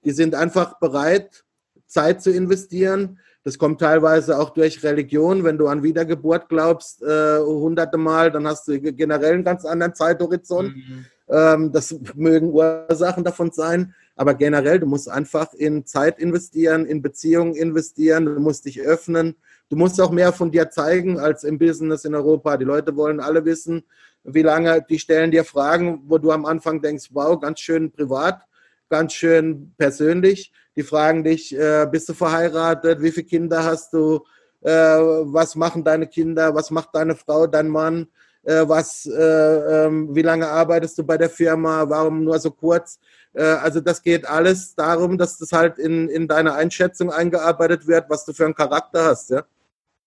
[0.04, 1.44] Die sind einfach bereit,
[1.86, 3.18] Zeit zu investieren.
[3.42, 5.44] Das kommt teilweise auch durch Religion.
[5.44, 9.94] Wenn du an Wiedergeburt glaubst, äh, hunderte Mal, dann hast du generell einen ganz anderen
[9.94, 10.76] Zeithorizont.
[10.76, 11.06] Mhm.
[11.28, 13.94] Ähm, das mögen Ursachen davon sein.
[14.16, 19.36] Aber generell, du musst einfach in Zeit investieren, in Beziehungen investieren, du musst dich öffnen.
[19.70, 22.56] Du musst auch mehr von dir zeigen als im Business in Europa.
[22.56, 23.84] Die Leute wollen alle wissen,
[24.24, 28.42] wie lange, die stellen dir Fragen, wo du am Anfang denkst, wow, ganz schön privat,
[28.90, 30.52] ganz schön persönlich.
[30.76, 34.24] Die fragen dich, äh, bist du verheiratet, wie viele Kinder hast du,
[34.62, 38.08] äh, was machen deine Kinder, was macht deine Frau, dein Mann,
[38.42, 42.98] äh, was, äh, ähm, wie lange arbeitest du bei der Firma, warum nur so kurz.
[43.32, 48.10] Äh, also das geht alles darum, dass das halt in, in deine Einschätzung eingearbeitet wird,
[48.10, 49.44] was du für einen Charakter hast, ja.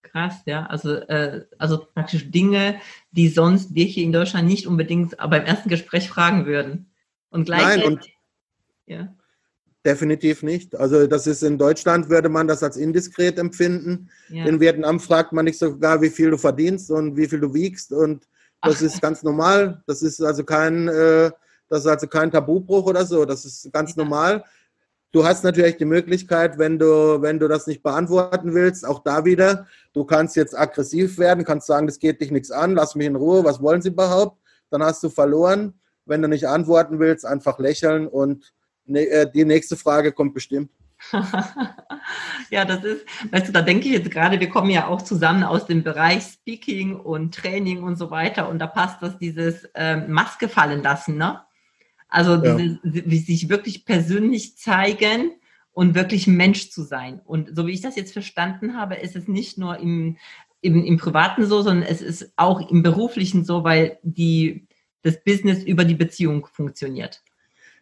[0.01, 0.65] Krass, ja.
[0.67, 2.79] Also, äh, also praktisch Dinge,
[3.11, 6.91] die sonst wir hier in Deutschland nicht unbedingt beim ersten Gespräch fragen würden.
[7.29, 8.12] Und gleichzeitig.
[8.85, 9.13] Ja.
[9.85, 10.75] Definitiv nicht.
[10.77, 14.09] Also das ist in Deutschland würde man das als indiskret empfinden.
[14.29, 14.45] Ja.
[14.45, 17.91] In Vietnam fragt man nicht sogar, wie viel du verdienst und wie viel du wiegst
[17.91, 18.27] und
[18.61, 18.81] das Ach.
[18.81, 19.83] ist ganz normal.
[19.87, 21.31] Das ist also kein, äh,
[21.67, 23.25] das ist also kein Tabubruch oder so.
[23.25, 24.03] Das ist ganz ja.
[24.03, 24.45] normal.
[25.11, 29.25] Du hast natürlich die Möglichkeit, wenn du, wenn du das nicht beantworten willst, auch da
[29.25, 33.05] wieder, du kannst jetzt aggressiv werden, kannst sagen, das geht dich nichts an, lass mich
[33.05, 34.41] in Ruhe, was wollen sie überhaupt?
[34.71, 35.79] Dann hast du verloren.
[36.05, 38.53] Wenn du nicht antworten willst, einfach lächeln und
[38.85, 40.69] die nächste Frage kommt bestimmt.
[42.49, 45.43] ja, das ist, weißt du, da denke ich jetzt gerade, wir kommen ja auch zusammen
[45.43, 50.11] aus dem Bereich Speaking und Training und so weiter und da passt das dieses ähm,
[50.11, 51.41] Maske fallen lassen, ne?
[52.07, 52.55] Also ja.
[52.55, 55.31] diese, wie sich wirklich persönlich zeigen
[55.71, 57.19] und wirklich Mensch zu sein.
[57.25, 60.17] Und so wie ich das jetzt verstanden habe, ist es nicht nur im,
[60.61, 64.67] im, im Privaten so, sondern es ist auch im Beruflichen so, weil die,
[65.01, 67.23] das Business über die Beziehung funktioniert.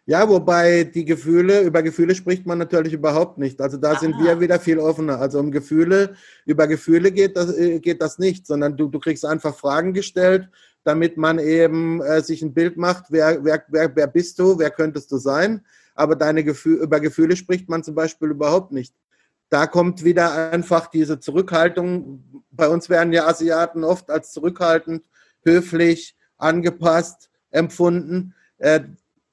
[0.04, 3.60] Ja, wobei die Gefühle, über Gefühle spricht man natürlich überhaupt nicht.
[3.60, 4.00] Also da Aha.
[4.00, 5.20] sind wir wieder viel offener.
[5.20, 9.24] Also um Gefühle, über Gefühle geht das, äh, geht das nicht, sondern du, du kriegst
[9.24, 10.48] einfach Fragen gestellt,
[10.82, 14.70] damit man eben äh, sich ein Bild macht, wer, wer, wer, wer bist du, wer
[14.70, 15.64] könntest du sein.
[15.94, 18.94] Aber deine Gefühle, über Gefühle spricht man zum Beispiel überhaupt nicht.
[19.50, 22.42] Da kommt wieder einfach diese Zurückhaltung.
[22.50, 25.04] Bei uns werden ja Asiaten oft als zurückhaltend,
[25.44, 28.34] höflich, angepasst empfunden.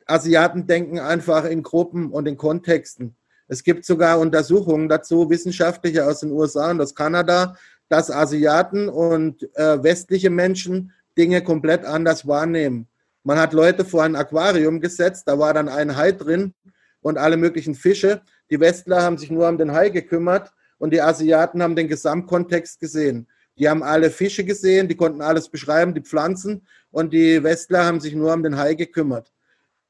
[0.10, 3.16] Asiaten denken einfach in Gruppen und in Kontexten.
[3.48, 7.56] Es gibt sogar Untersuchungen dazu, wissenschaftliche aus den USA und aus Kanada,
[7.90, 12.88] dass Asiaten und äh, westliche Menschen Dinge komplett anders wahrnehmen.
[13.24, 16.54] Man hat Leute vor ein Aquarium gesetzt, da war dann ein Hai drin
[17.02, 18.22] und alle möglichen Fische.
[18.50, 22.80] Die Westler haben sich nur um den Hai gekümmert und die Asiaten haben den Gesamtkontext
[22.80, 23.28] gesehen.
[23.58, 28.00] Die haben alle Fische gesehen, die konnten alles beschreiben, die Pflanzen und die Westler haben
[28.00, 29.32] sich nur um den Hai gekümmert.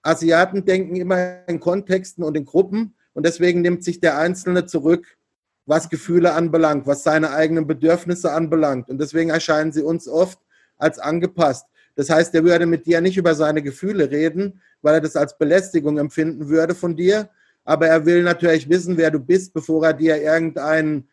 [0.02, 5.18] Asiaten denken immer in Kontexten und in Gruppen und deswegen nimmt sich der Einzelne zurück,
[5.66, 8.90] was Gefühle anbelangt, was seine eigenen Bedürfnisse anbelangt.
[8.90, 10.40] Und deswegen erscheinen sie uns oft
[10.78, 11.68] als angepasst.
[11.96, 15.38] Das heißt, er würde mit dir nicht über seine Gefühle reden, weil er das als
[15.38, 17.30] Belästigung empfinden würde von dir.
[17.66, 21.08] Aber er will natürlich wissen, wer du bist, bevor er dir irgendein,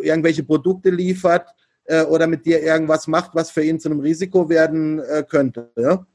[0.00, 4.48] irgendwelche Produkte liefert, äh, oder mit dir irgendwas macht, was für ihn zu einem Risiko
[4.48, 5.70] werden äh, könnte.
[5.76, 6.06] Ja?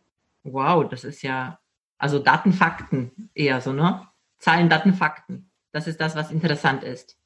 [0.44, 1.60] Wow, das ist ja,
[1.98, 4.02] also Daten, Fakten eher so, ne?
[4.40, 5.50] Zahlen, Daten, Fakten.
[5.72, 7.18] Das ist das, was interessant ist.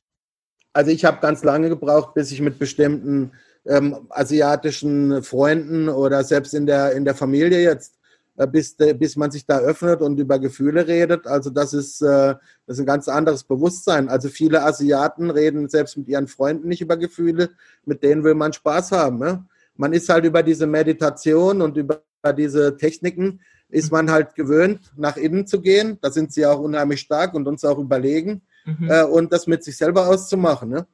[0.74, 3.32] Also ich habe ganz lange gebraucht, bis ich mit bestimmten
[3.66, 8.00] ähm, asiatischen Freunden oder selbst in der, in der Familie jetzt,
[8.38, 11.28] äh, bis, bis man sich da öffnet und über Gefühle redet.
[11.28, 14.10] Also das ist, äh, das ist ein ganz anderes Bewusstsein.
[14.10, 17.50] Also viele Asiaten reden selbst mit ihren Freunden nicht über Gefühle,
[17.86, 19.20] mit denen will man Spaß haben.
[19.20, 19.46] Ne?
[19.76, 22.02] Man ist halt über diese Meditation und über
[22.38, 25.98] diese Techniken, ist man halt gewöhnt, nach innen zu gehen.
[26.02, 28.42] Da sind sie auch unheimlich stark und uns auch überlegen.
[28.66, 28.90] Mhm.
[28.90, 30.70] Äh, und das mit sich selber auszumachen.
[30.70, 30.88] Ne?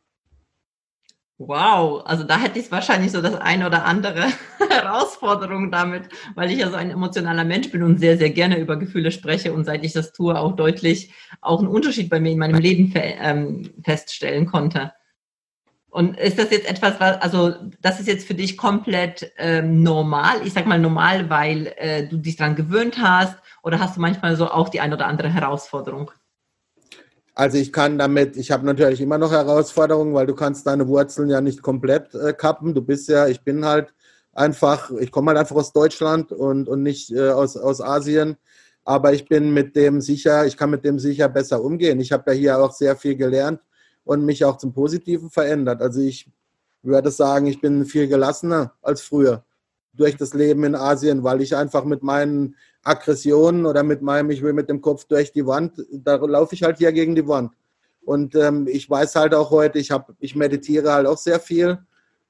[1.38, 4.28] Wow, also da hätte ich wahrscheinlich so das eine oder andere
[4.70, 8.78] Herausforderung damit, weil ich ja so ein emotionaler Mensch bin und sehr, sehr gerne über
[8.78, 12.40] Gefühle spreche und seit ich das tue, auch deutlich auch einen Unterschied bei mir in
[12.40, 14.94] meinem Leben ähm, feststellen konnte.
[15.95, 20.41] Und ist das jetzt etwas, was, also das ist jetzt für dich komplett ähm, normal?
[20.43, 24.36] Ich sag mal normal, weil äh, du dich daran gewöhnt hast oder hast du manchmal
[24.36, 26.12] so auch die eine oder andere Herausforderung?
[27.34, 31.29] Also ich kann damit, ich habe natürlich immer noch Herausforderungen, weil du kannst deine Wurzeln
[31.29, 32.73] ja nicht komplett äh, kappen.
[32.73, 33.93] Du bist ja, ich bin halt
[34.34, 38.36] einfach, ich komme halt einfach aus Deutschland und, und nicht äh, aus, aus Asien.
[38.84, 42.01] Aber ich bin mit dem sicher, ich kann mit dem sicher besser umgehen.
[42.01, 43.62] Ich habe ja hier auch sehr viel gelernt
[44.06, 45.82] und mich auch zum Positiven verändert.
[45.82, 46.30] Also ich
[46.82, 49.44] würde sagen, ich bin viel gelassener als früher
[49.94, 54.44] durch das Leben in Asien, weil ich einfach mit meinen Aggressionen oder mit meinem, ich
[54.44, 57.54] will mit dem Kopf durch die Wand, da laufe ich halt hier gegen die Wand.
[58.04, 61.80] Und ähm, ich weiß halt auch heute, ich, hab, ich meditiere halt auch sehr viel,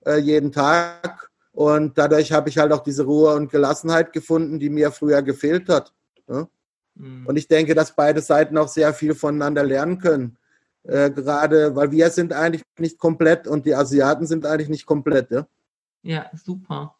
[0.06, 1.30] äh, jeden Tag.
[1.52, 5.68] Und dadurch habe ich halt auch diese Ruhe und Gelassenheit gefunden, die mir früher gefehlt
[5.68, 5.94] hat.
[6.30, 6.48] Ja?
[6.96, 7.28] Mhm.
[7.28, 10.38] Und ich denke, dass beide Seiten auch sehr viel voneinander lernen können.
[10.88, 15.32] Äh, gerade, weil wir sind eigentlich nicht komplett und die Asiaten sind eigentlich nicht komplett.
[15.32, 15.48] Ja,
[16.04, 16.96] ja super.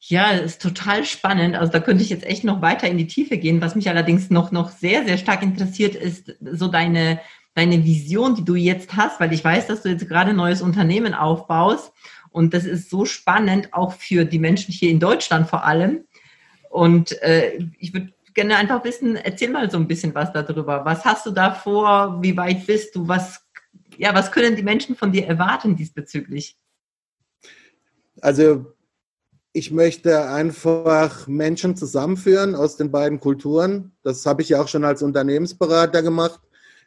[0.00, 1.54] Ja, ist total spannend.
[1.54, 3.60] Also da könnte ich jetzt echt noch weiter in die Tiefe gehen.
[3.60, 7.20] Was mich allerdings noch, noch sehr, sehr stark interessiert, ist so deine,
[7.54, 10.62] deine Vision, die du jetzt hast, weil ich weiß, dass du jetzt gerade ein neues
[10.62, 11.92] Unternehmen aufbaust.
[12.30, 16.04] Und das ist so spannend, auch für die Menschen hier in Deutschland vor allem.
[16.70, 20.84] Und äh, ich würde gerne einfach wissen, erzähl mal so ein bisschen was darüber.
[20.84, 22.18] Was hast du da vor?
[22.22, 23.06] Wie weit bist du?
[23.06, 23.40] Was,
[23.96, 26.56] ja, was können die Menschen von dir erwarten diesbezüglich?
[28.20, 28.74] Also
[29.52, 33.92] ich möchte einfach Menschen zusammenführen aus den beiden Kulturen.
[34.02, 36.40] Das habe ich ja auch schon als Unternehmensberater gemacht.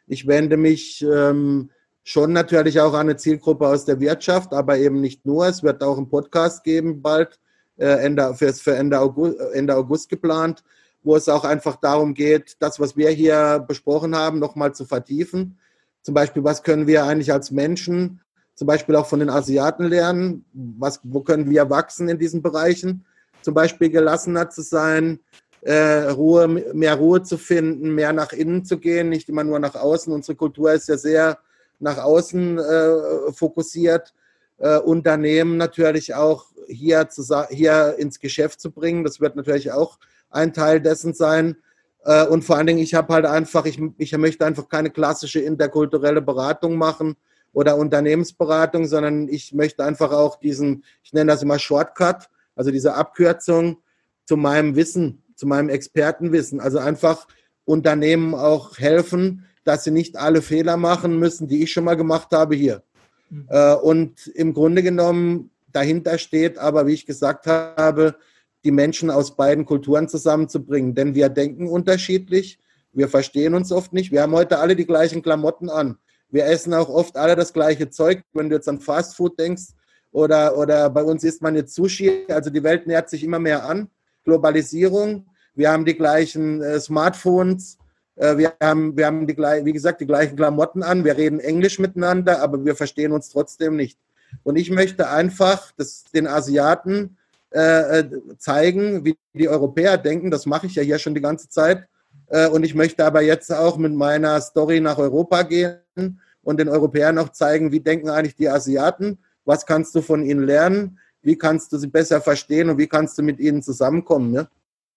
[0.06, 1.70] Ich wende mich ähm,
[2.02, 5.46] schon natürlich auch an eine Zielgruppe aus der Wirtschaft, aber eben nicht nur.
[5.46, 7.38] Es wird auch einen Podcast geben bald,
[7.76, 10.62] äh, Ende, für, für Ende, August, Ende August geplant,
[11.04, 15.58] wo es auch einfach darum geht, das, was wir hier besprochen haben, nochmal zu vertiefen.
[16.02, 18.20] Zum Beispiel, was können wir eigentlich als Menschen
[18.54, 20.44] zum Beispiel auch von den Asiaten lernen.
[20.52, 23.04] Was, wo können wir wachsen in diesen Bereichen?
[23.42, 25.20] Zum Beispiel gelassener zu sein,
[25.62, 29.74] äh, Ruhe, mehr Ruhe zu finden, mehr nach innen zu gehen, nicht immer nur nach
[29.74, 30.12] außen.
[30.12, 31.38] Unsere Kultur ist ja sehr
[31.80, 34.14] nach außen äh, fokussiert.
[34.58, 39.04] Äh, Unternehmen natürlich auch hier, zu, hier ins Geschäft zu bringen.
[39.04, 39.98] Das wird natürlich auch
[40.34, 41.56] ein Teil dessen sein.
[42.04, 45.40] Äh, und vor allen Dingen, ich habe halt einfach, ich, ich möchte einfach keine klassische
[45.40, 47.16] interkulturelle Beratung machen,
[47.54, 52.94] oder Unternehmensberatung, sondern ich möchte einfach auch diesen, ich nenne das immer Shortcut, also diese
[52.94, 53.78] Abkürzung
[54.26, 56.60] zu meinem Wissen, zu meinem Expertenwissen.
[56.60, 57.26] Also einfach
[57.64, 62.28] Unternehmen auch helfen, dass sie nicht alle Fehler machen müssen, die ich schon mal gemacht
[62.32, 62.82] habe hier.
[63.30, 63.46] Mhm.
[63.48, 68.16] Äh, und im Grunde genommen dahinter steht aber, wie ich gesagt habe,
[68.64, 70.94] die Menschen aus beiden Kulturen zusammenzubringen.
[70.94, 72.58] Denn wir denken unterschiedlich,
[72.92, 74.12] wir verstehen uns oft nicht.
[74.12, 75.98] Wir haben heute alle die gleichen Klamotten an.
[76.30, 78.22] Wir essen auch oft alle das gleiche Zeug.
[78.32, 79.68] Wenn du jetzt an Fastfood denkst
[80.12, 83.64] oder, oder bei uns isst man jetzt Sushi, also die Welt nähert sich immer mehr
[83.64, 83.88] an.
[84.24, 85.26] Globalisierung.
[85.54, 87.78] Wir haben die gleichen äh, Smartphones.
[88.16, 91.04] Äh, wir haben, wir haben die, wie gesagt, die gleichen Klamotten an.
[91.04, 93.98] Wir reden Englisch miteinander, aber wir verstehen uns trotzdem nicht.
[94.42, 97.18] Und ich möchte einfach das, den Asiaten
[97.54, 100.30] äh, äh zeigen, wie die Europäer denken.
[100.30, 101.86] Das mache ich ja hier schon die ganze Zeit.
[102.28, 106.68] Äh, und ich möchte aber jetzt auch mit meiner Story nach Europa gehen und den
[106.68, 111.36] Europäern auch zeigen, wie denken eigentlich die Asiaten, was kannst du von ihnen lernen, wie
[111.36, 114.30] kannst du sie besser verstehen und wie kannst du mit ihnen zusammenkommen.
[114.30, 114.48] Ne?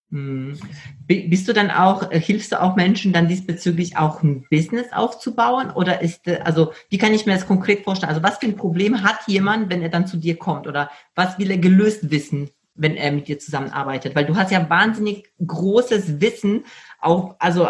[0.10, 0.58] Hm.
[1.06, 5.70] Bist du dann auch, äh, hilfst du auch Menschen dann diesbezüglich auch ein Business aufzubauen?
[5.72, 8.12] Oder ist, äh, also, wie kann ich mir das konkret vorstellen?
[8.12, 10.66] Also, was für ein Problem hat jemand, wenn er dann zu dir kommt?
[10.66, 14.16] Oder was will er gelöst wissen, wenn er mit dir zusammenarbeitet?
[14.16, 16.64] Weil du hast ja wahnsinnig großes Wissen,
[17.02, 17.68] auch, also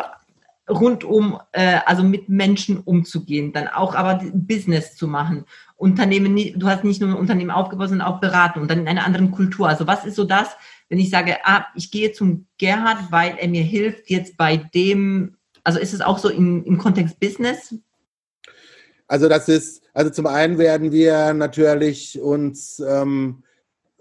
[0.69, 5.45] rundum, äh, also mit Menschen umzugehen, dann auch aber Business zu machen.
[5.75, 9.05] Unternehmen, du hast nicht nur ein Unternehmen aufgebaut, sondern auch beraten und dann in einer
[9.05, 9.69] anderen Kultur.
[9.69, 10.55] Also was ist so das,
[10.89, 15.35] wenn ich sage, ah, ich gehe zum Gerhard, weil er mir hilft jetzt bei dem,
[15.63, 17.75] also ist es auch so im, im Kontext Business?
[19.07, 23.43] Also das ist, also zum einen werden wir natürlich uns ähm,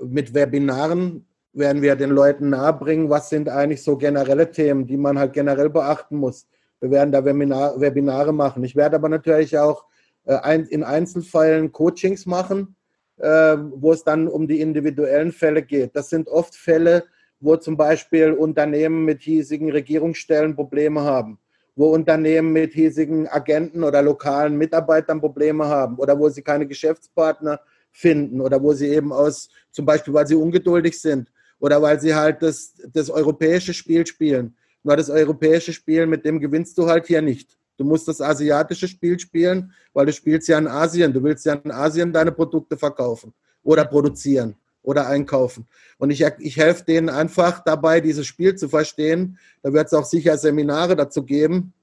[0.01, 5.18] mit Webinaren werden wir den Leuten nahebringen, was sind eigentlich so generelle Themen, die man
[5.18, 6.46] halt generell beachten muss.
[6.81, 8.62] Wir werden da Webinar, Webinare machen.
[8.62, 9.87] Ich werde aber natürlich auch
[10.25, 12.75] äh, in Einzelfällen Coachings machen,
[13.18, 15.96] wo es dann um die individuellen Fälle geht.
[15.96, 17.05] Das sind oft Fälle,
[17.40, 21.38] wo zum Beispiel Unternehmen mit hiesigen Regierungsstellen Probleme haben,
[21.74, 27.61] wo Unternehmen mit hiesigen Agenten oder lokalen Mitarbeitern Probleme haben oder wo sie keine Geschäftspartner
[27.90, 32.14] finden oder wo sie eben aus, zum Beispiel weil sie ungeduldig sind oder weil sie
[32.14, 34.57] halt das, das europäische Spiel spielen.
[34.83, 37.59] Nur das europäische Spiel, mit dem gewinnst du halt hier nicht.
[37.76, 41.12] Du musst das asiatische Spiel spielen, weil du spielst ja in Asien.
[41.12, 45.66] Du willst ja in Asien deine Produkte verkaufen oder produzieren oder einkaufen.
[45.98, 49.38] Und ich, ich helfe denen einfach dabei, dieses Spiel zu verstehen.
[49.62, 51.74] Da wird es auch sicher Seminare dazu geben.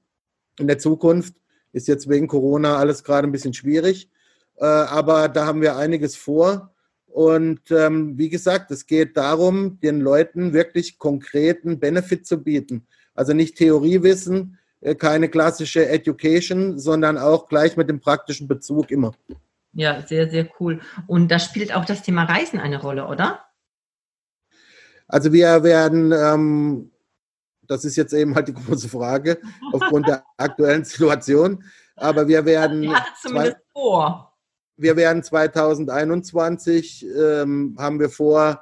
[0.58, 1.34] In der Zukunft
[1.72, 4.08] ist jetzt wegen Corona alles gerade ein bisschen schwierig.
[4.56, 6.72] Äh, aber da haben wir einiges vor.
[7.06, 12.86] Und ähm, wie gesagt, es geht darum, den Leuten wirklich konkreten Benefit zu bieten.
[13.14, 14.58] Also nicht Theoriewissen,
[14.98, 19.12] keine klassische Education, sondern auch gleich mit dem praktischen Bezug immer.
[19.72, 20.80] Ja, sehr, sehr cool.
[21.06, 23.40] Und da spielt auch das Thema Reisen eine Rolle, oder?
[25.08, 26.90] Also wir werden, ähm,
[27.62, 29.38] das ist jetzt eben halt die große Frage,
[29.72, 31.64] aufgrund der aktuellen Situation,
[31.96, 32.94] aber wir werden.
[32.94, 34.34] Hatte zumindest vor
[34.76, 38.56] wir werden 2021, ähm, haben wir vor, äh,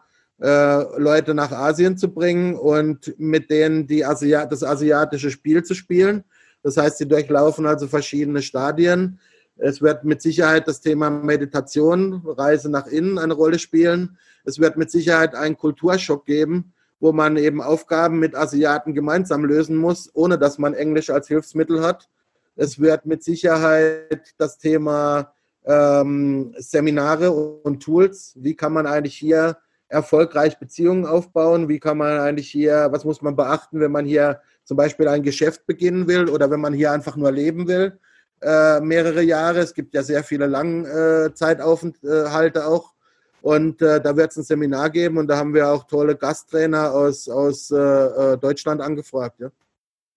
[0.46, 6.24] Leute nach Asien zu bringen und mit denen die Asia das asiatische Spiel zu spielen.
[6.62, 9.20] Das heißt, sie durchlaufen also verschiedene Stadien.
[9.56, 14.18] Es wird mit Sicherheit das Thema Meditation, Reise nach innen eine Rolle spielen.
[14.44, 19.76] Es wird mit Sicherheit einen Kulturschock geben, wo man eben Aufgaben mit Asiaten gemeinsam lösen
[19.76, 22.08] muss, ohne dass man Englisch als Hilfsmittel hat.
[22.56, 25.32] Es wird mit Sicherheit das Thema
[25.64, 28.34] ähm, Seminare und Tools.
[28.36, 29.56] Wie kann man eigentlich hier
[29.92, 31.68] erfolgreich Beziehungen aufbauen?
[31.68, 35.22] Wie kann man eigentlich hier, was muss man beachten, wenn man hier zum Beispiel ein
[35.22, 38.00] Geschäft beginnen will oder wenn man hier einfach nur leben will?
[38.40, 39.60] Äh, mehrere Jahre.
[39.60, 42.94] Es gibt ja sehr viele Langzeitaufenthalte äh, auch.
[43.42, 46.92] Und äh, da wird es ein Seminar geben und da haben wir auch tolle Gasttrainer
[46.92, 49.40] aus, aus äh, äh, Deutschland angefragt.
[49.40, 49.50] Ja.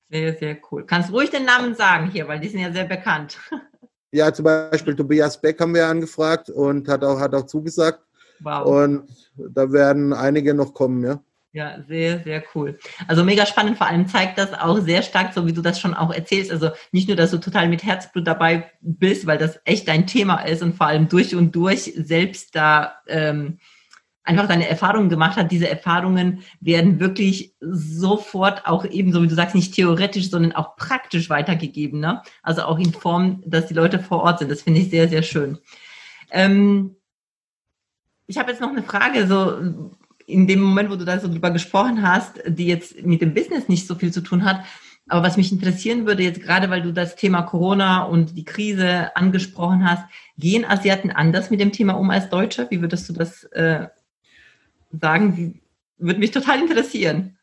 [0.10, 0.86] Sehr, sehr cool.
[0.86, 3.40] Kannst ruhig den Namen sagen hier, weil die sind ja sehr bekannt.
[4.12, 8.05] Ja, zum Beispiel Tobias Beck haben wir angefragt und hat auch, hat auch zugesagt.
[8.40, 8.66] Wow.
[8.66, 11.20] Und da werden einige noch kommen, ja.
[11.56, 12.78] Ja, sehr, sehr cool.
[13.08, 13.78] Also mega spannend.
[13.78, 16.52] Vor allem zeigt das auch sehr stark, so wie du das schon auch erzählst.
[16.52, 20.42] Also nicht nur, dass du total mit Herzblut dabei bist, weil das echt dein Thema
[20.42, 23.60] ist und vor allem durch und durch selbst da ähm,
[24.26, 25.50] einfach seine Erfahrungen gemacht hat.
[25.50, 30.76] Diese Erfahrungen werden wirklich sofort auch eben, so wie du sagst, nicht theoretisch, sondern auch
[30.76, 32.02] praktisch weitergegeben.
[32.02, 32.22] Ne?
[32.44, 34.52] Also auch in Form, dass die Leute vor Ort sind.
[34.52, 35.58] Das finde ich sehr, sehr schön.
[36.32, 36.98] Ähm,
[38.28, 39.58] ich habe jetzt noch eine Frage, so
[40.26, 43.68] in dem Moment, wo du da so drüber gesprochen hast, die jetzt mit dem Business
[43.68, 44.64] nicht so viel zu tun hat.
[45.08, 49.16] Aber was mich interessieren würde, jetzt gerade weil du das Thema Corona und die Krise
[49.16, 50.04] angesprochen hast,
[50.38, 52.66] gehen Asiaten anders mit dem Thema um als Deutsche?
[52.72, 53.88] Wie würdest du das äh,
[55.00, 55.62] sagen?
[56.00, 57.38] Würde mich total interessieren.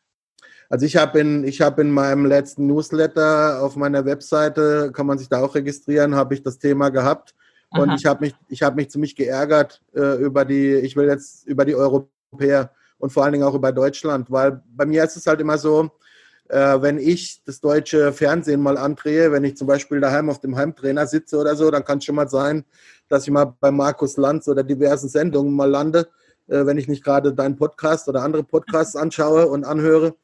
[0.69, 5.29] Also ich habe in, hab in meinem letzten Newsletter auf meiner Webseite, kann man sich
[5.29, 7.33] da auch registrieren, habe ich das Thema gehabt.
[7.73, 7.95] Und Aha.
[7.95, 11.75] ich habe mich, hab mich ziemlich geärgert äh, über die, ich will jetzt über die
[11.75, 15.57] Europäer und vor allen Dingen auch über Deutschland, weil bei mir ist es halt immer
[15.57, 15.91] so,
[16.49, 20.55] äh, wenn ich das deutsche Fernsehen mal andrehe, wenn ich zum Beispiel daheim auf dem
[20.55, 22.63] Heimtrainer sitze oder so, dann kann es schon mal sein,
[23.09, 26.07] dass ich mal bei Markus Lanz oder diversen Sendungen mal lande
[26.47, 30.15] äh, wenn ich nicht gerade deinen Podcast oder andere Podcasts anschaue und anhöre.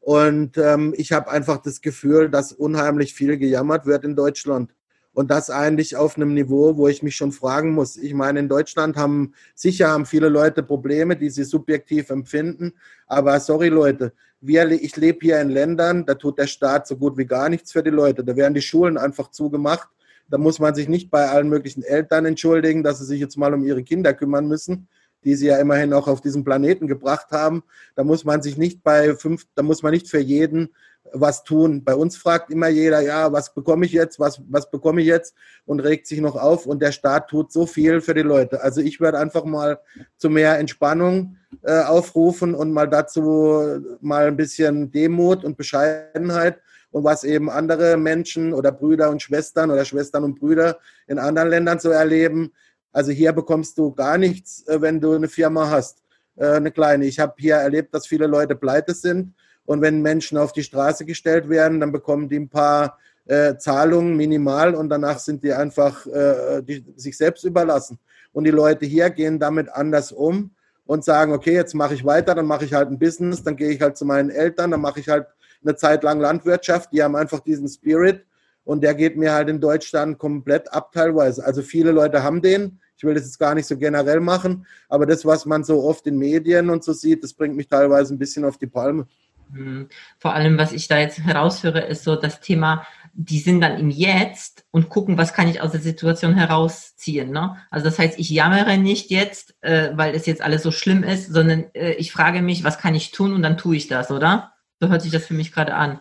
[0.00, 4.74] Und ähm, ich habe einfach das Gefühl, dass unheimlich viel gejammert wird in Deutschland.
[5.12, 7.96] Und das eigentlich auf einem Niveau, wo ich mich schon fragen muss.
[7.96, 12.74] Ich meine, in Deutschland haben sicher haben viele Leute Probleme, die sie subjektiv empfinden.
[13.06, 17.18] Aber sorry Leute, wir, ich lebe hier in Ländern, da tut der Staat so gut
[17.18, 18.24] wie gar nichts für die Leute.
[18.24, 19.88] Da werden die Schulen einfach zugemacht.
[20.28, 23.52] Da muss man sich nicht bei allen möglichen Eltern entschuldigen, dass sie sich jetzt mal
[23.52, 24.88] um ihre Kinder kümmern müssen,
[25.24, 27.64] die sie ja immerhin auch auf diesen Planeten gebracht haben.
[27.96, 30.70] Da muss man sich nicht bei fünf, da muss man nicht für jeden
[31.12, 31.84] was tun.
[31.84, 35.34] Bei uns fragt immer jeder, ja, was bekomme ich jetzt, was, was bekomme ich jetzt
[35.66, 38.62] und regt sich noch auf und der Staat tut so viel für die Leute.
[38.62, 39.80] Also ich werde einfach mal
[40.16, 47.04] zu mehr Entspannung äh, aufrufen und mal dazu mal ein bisschen Demut und Bescheidenheit und
[47.04, 51.78] was eben andere Menschen oder Brüder und Schwestern oder Schwestern und Brüder in anderen Ländern
[51.78, 52.52] so erleben.
[52.92, 56.02] Also hier bekommst du gar nichts, äh, wenn du eine Firma hast,
[56.36, 57.06] äh, eine kleine.
[57.06, 59.34] Ich habe hier erlebt, dass viele Leute pleite sind
[59.70, 64.16] und wenn Menschen auf die Straße gestellt werden, dann bekommen die ein paar äh, Zahlungen
[64.16, 68.00] minimal und danach sind die einfach äh, die, sich selbst überlassen.
[68.32, 70.50] Und die Leute hier gehen damit anders um
[70.86, 73.70] und sagen, okay, jetzt mache ich weiter, dann mache ich halt ein Business, dann gehe
[73.70, 75.28] ich halt zu meinen Eltern, dann mache ich halt
[75.62, 76.92] eine Zeit lang Landwirtschaft.
[76.92, 78.24] Die haben einfach diesen Spirit
[78.64, 81.44] und der geht mir halt in Deutschland komplett ab teilweise.
[81.44, 82.80] Also viele Leute haben den.
[82.96, 86.08] Ich will das jetzt gar nicht so generell machen, aber das, was man so oft
[86.08, 89.06] in Medien und so sieht, das bringt mich teilweise ein bisschen auf die Palme.
[89.52, 89.88] Mhm.
[90.18, 93.90] Vor allem, was ich da jetzt herausführe, ist so das Thema, die sind dann im
[93.90, 97.30] Jetzt und gucken, was kann ich aus der Situation herausziehen.
[97.30, 97.56] Ne?
[97.70, 101.32] Also das heißt, ich jammere nicht jetzt, äh, weil es jetzt alles so schlimm ist,
[101.32, 104.52] sondern äh, ich frage mich, was kann ich tun und dann tue ich das, oder?
[104.80, 106.00] So hört sich das für mich gerade an.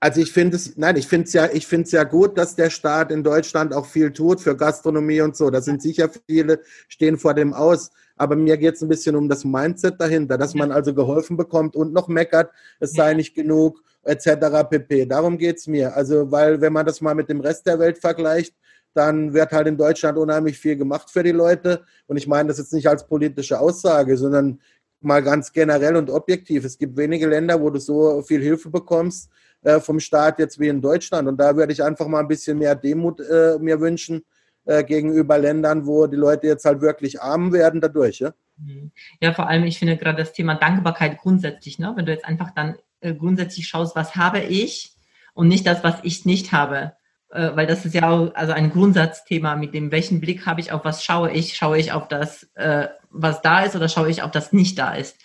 [0.00, 2.54] Also ich finde es, nein, ich finde es ja, ich finde es ja gut, dass
[2.54, 5.50] der Staat in Deutschland auch viel tut für Gastronomie und so.
[5.50, 7.90] Da sind sicher viele, stehen vor dem aus.
[8.16, 11.74] Aber mir geht es ein bisschen um das Mindset dahinter, dass man also geholfen bekommt
[11.74, 14.68] und noch meckert, es sei nicht genug, etc.
[14.70, 15.06] pp.
[15.06, 15.96] Darum geht es mir.
[15.96, 18.54] Also, weil wenn man das mal mit dem Rest der Welt vergleicht,
[18.94, 21.84] dann wird halt in Deutschland unheimlich viel gemacht für die Leute.
[22.06, 24.60] Und ich meine das jetzt nicht als politische Aussage, sondern
[25.00, 26.64] mal ganz generell und objektiv.
[26.64, 29.30] Es gibt wenige Länder, wo du so viel Hilfe bekommst
[29.62, 31.28] äh, vom Staat jetzt wie in Deutschland.
[31.28, 34.24] Und da würde ich einfach mal ein bisschen mehr Demut äh, mir wünschen
[34.68, 38.18] äh, gegenüber Ländern, wo die Leute jetzt halt wirklich arm werden dadurch.
[38.18, 38.92] Ja, mhm.
[39.18, 41.92] ja vor allem, ich finde gerade das Thema Dankbarkeit grundsätzlich, ne?
[41.96, 44.92] wenn du jetzt einfach dann äh, grundsätzlich schaust, was habe ich
[45.32, 46.92] und nicht das, was ich nicht habe.
[47.30, 50.70] Äh, weil das ist ja auch also ein Grundsatzthema, mit dem welchen Blick habe ich
[50.70, 51.56] auf was schaue ich?
[51.56, 52.50] Schaue ich auf das,
[53.10, 55.16] was da ist oder schaue ich auf das nicht da ist?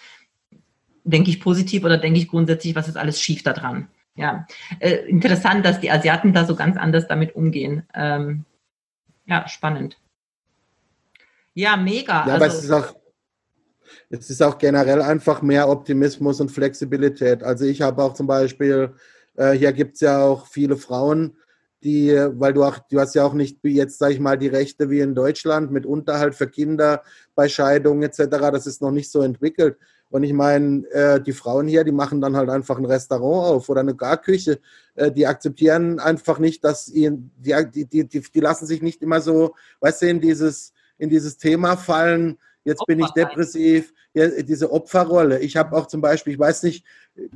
[1.04, 3.90] Denke ich positiv oder denke ich grundsätzlich, was ist alles schief da dran?
[4.16, 4.46] Ja,
[4.80, 7.84] äh, interessant, dass die Asiaten da so ganz anders damit umgehen.
[7.96, 8.46] Ähm,
[9.26, 9.98] ja, spannend.
[11.54, 12.26] Ja, mega.
[12.28, 12.96] Ja, also, aber es ist auch,
[14.10, 17.44] es ist auch generell einfach mehr Optimismus und Flexibilität.
[17.44, 18.94] Also ich habe auch zum Beispiel,
[19.36, 21.38] äh, hier gibt es ja auch viele Frauen,
[21.84, 24.90] die, weil du auch, du hast ja auch nicht jetzt, sage ich mal, die Rechte
[24.90, 27.04] wie in Deutschland mit Unterhalt für Kinder
[27.36, 28.28] bei Scheidungen etc.
[28.30, 29.78] Das ist noch nicht so entwickelt.
[30.14, 33.68] Und ich meine, äh, die Frauen hier, die machen dann halt einfach ein Restaurant auf
[33.68, 34.60] oder eine Garküche.
[34.94, 37.56] Äh, die akzeptieren einfach nicht, dass ihnen, die,
[37.88, 41.78] die, die, die lassen sich nicht immer so, weißt du, in dieses, in dieses Thema
[41.78, 45.40] fallen, jetzt bin ich depressiv, ja, diese Opferrolle.
[45.40, 46.86] Ich habe auch zum Beispiel, ich weiß nicht,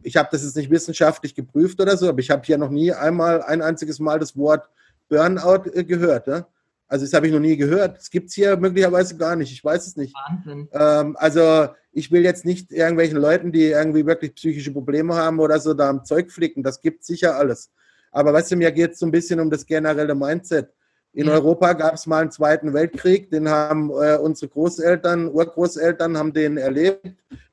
[0.04, 2.94] ich habe das jetzt nicht wissenschaftlich geprüft oder so, aber ich habe hier noch nie
[2.94, 4.70] einmal ein einziges Mal das Wort
[5.10, 6.28] Burnout äh, gehört.
[6.28, 6.48] Ja?
[6.88, 7.98] Also das habe ich noch nie gehört.
[7.98, 9.52] Das gibt es hier möglicherweise gar nicht.
[9.52, 10.14] Ich weiß es nicht.
[10.30, 10.70] Wahnsinn.
[10.72, 15.60] Ähm, also ich will jetzt nicht irgendwelchen Leuten, die irgendwie wirklich psychische Probleme haben oder
[15.60, 16.62] so, da am Zeug flicken.
[16.62, 17.72] Das gibt sicher alles.
[18.12, 20.70] Aber weißt du, mir geht es so ein bisschen um das generelle Mindset.
[21.14, 26.34] In Europa gab es mal einen Zweiten Weltkrieg, den haben äh, unsere Großeltern, Urgroßeltern haben
[26.34, 27.08] den erlebt.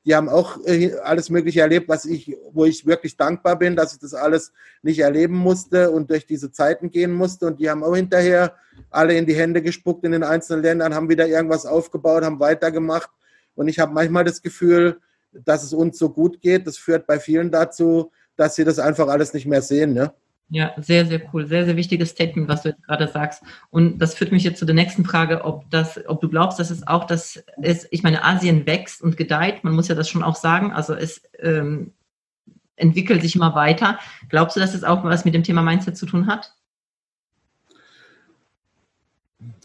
[0.05, 3.95] Die haben auch äh, alles Mögliche erlebt, was ich, wo ich wirklich dankbar bin, dass
[3.95, 7.47] ich das alles nicht erleben musste und durch diese Zeiten gehen musste.
[7.47, 8.55] Und die haben auch hinterher
[8.90, 13.09] alle in die Hände gespuckt in den einzelnen Ländern, haben wieder irgendwas aufgebaut, haben weitergemacht.
[13.55, 15.00] Und ich habe manchmal das Gefühl,
[15.32, 16.66] dass es uns so gut geht.
[16.66, 19.92] Das führt bei vielen dazu, dass sie das einfach alles nicht mehr sehen.
[19.92, 20.12] Ne?
[20.50, 21.46] Ja, sehr, sehr cool.
[21.46, 23.42] Sehr, sehr wichtiges Statement, was du jetzt gerade sagst.
[23.70, 26.70] Und das führt mich jetzt zu der nächsten Frage, ob das, ob du glaubst, dass
[26.70, 30.22] es auch das ist, ich meine, Asien wächst und gedeiht, man muss ja das schon
[30.22, 30.72] auch sagen.
[30.72, 31.92] Also es ähm,
[32.76, 33.98] entwickelt sich immer weiter.
[34.28, 36.52] Glaubst du, dass es auch was mit dem Thema Mindset zu tun hat?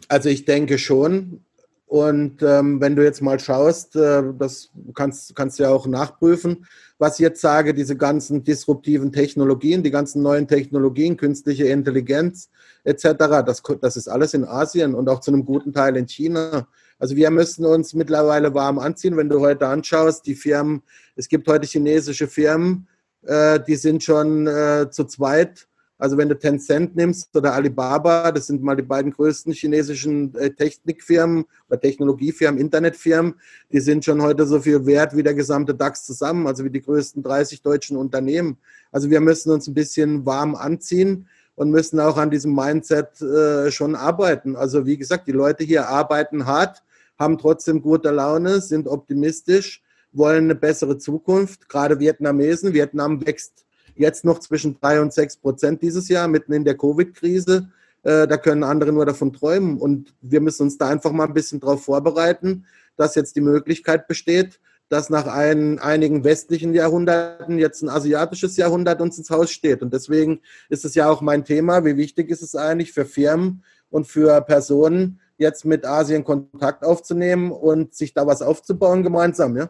[0.08, 1.44] Also ich denke schon.
[1.90, 6.68] Und ähm, wenn du jetzt mal schaust, äh, das kannst, kannst du ja auch nachprüfen,
[7.00, 12.52] was ich jetzt sage, diese ganzen disruptiven Technologien, die ganzen neuen Technologien, künstliche Intelligenz
[12.84, 16.68] etc., das, das ist alles in Asien und auch zu einem guten Teil in China.
[17.00, 20.84] Also wir müssen uns mittlerweile warm anziehen, wenn du heute anschaust, die Firmen,
[21.16, 22.88] es gibt heute chinesische Firmen,
[23.24, 25.68] äh, die sind schon äh, zu zweit
[26.00, 30.50] also wenn du Tencent nimmst oder Alibaba, das sind mal die beiden größten chinesischen äh,
[30.50, 33.36] Technikfirmen oder Technologiefirmen, Internetfirmen,
[33.72, 36.82] die sind schon heute so viel wert wie der gesamte DAX zusammen, also wie die
[36.82, 38.58] größten 30 deutschen Unternehmen.
[38.94, 43.70] Also wir müssen uns ein bisschen warm anziehen und müssen auch an diesem Mindset äh,
[43.70, 44.56] schon arbeiten.
[44.56, 46.82] Also wie gesagt, die Leute hier arbeiten hart,
[47.18, 49.84] haben trotzdem gute Laune, sind optimistisch,
[50.14, 51.68] wollen eine bessere Zukunft.
[51.68, 53.66] Gerade Vietnamesen, Vietnam wächst
[54.00, 57.70] Jetzt noch zwischen drei und sechs Prozent dieses Jahr, mitten in der Covid-Krise.
[58.04, 59.78] Äh, da können andere nur davon träumen.
[59.78, 64.08] Und wir müssen uns da einfach mal ein bisschen darauf vorbereiten, dass jetzt die Möglichkeit
[64.08, 69.82] besteht, dass nach ein, einigen westlichen Jahrhunderten jetzt ein asiatisches Jahrhundert uns ins Haus steht.
[69.82, 70.40] Und deswegen
[70.70, 74.40] ist es ja auch mein Thema, wie wichtig ist es eigentlich für Firmen und für
[74.40, 79.70] Personen, jetzt mit Asien Kontakt aufzunehmen und sich da was aufzubauen gemeinsam, ja?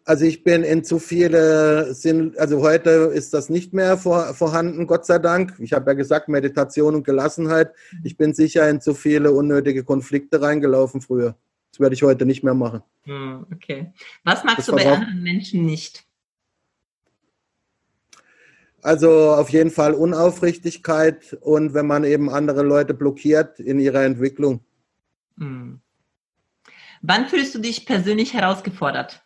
[0.03, 4.87] Also ich bin in zu viele Sinn, also heute ist das nicht mehr vor, vorhanden,
[4.87, 5.55] Gott sei Dank.
[5.59, 7.71] Ich habe ja gesagt, Meditation und Gelassenheit.
[8.03, 11.35] Ich bin sicher in zu viele unnötige Konflikte reingelaufen früher.
[11.71, 12.81] Das werde ich heute nicht mehr machen.
[13.03, 13.93] Hm, okay.
[14.23, 16.03] Was magst das du bei anderen Menschen nicht?
[18.81, 24.61] Also auf jeden Fall Unaufrichtigkeit und wenn man eben andere Leute blockiert in ihrer Entwicklung.
[25.37, 25.79] Hm.
[27.03, 29.23] Wann fühlst du dich persönlich herausgefordert?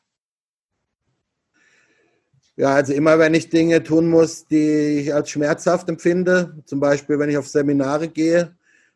[2.58, 7.20] Ja, also immer wenn ich Dinge tun muss, die ich als schmerzhaft empfinde, zum Beispiel
[7.20, 8.56] wenn ich auf Seminare gehe,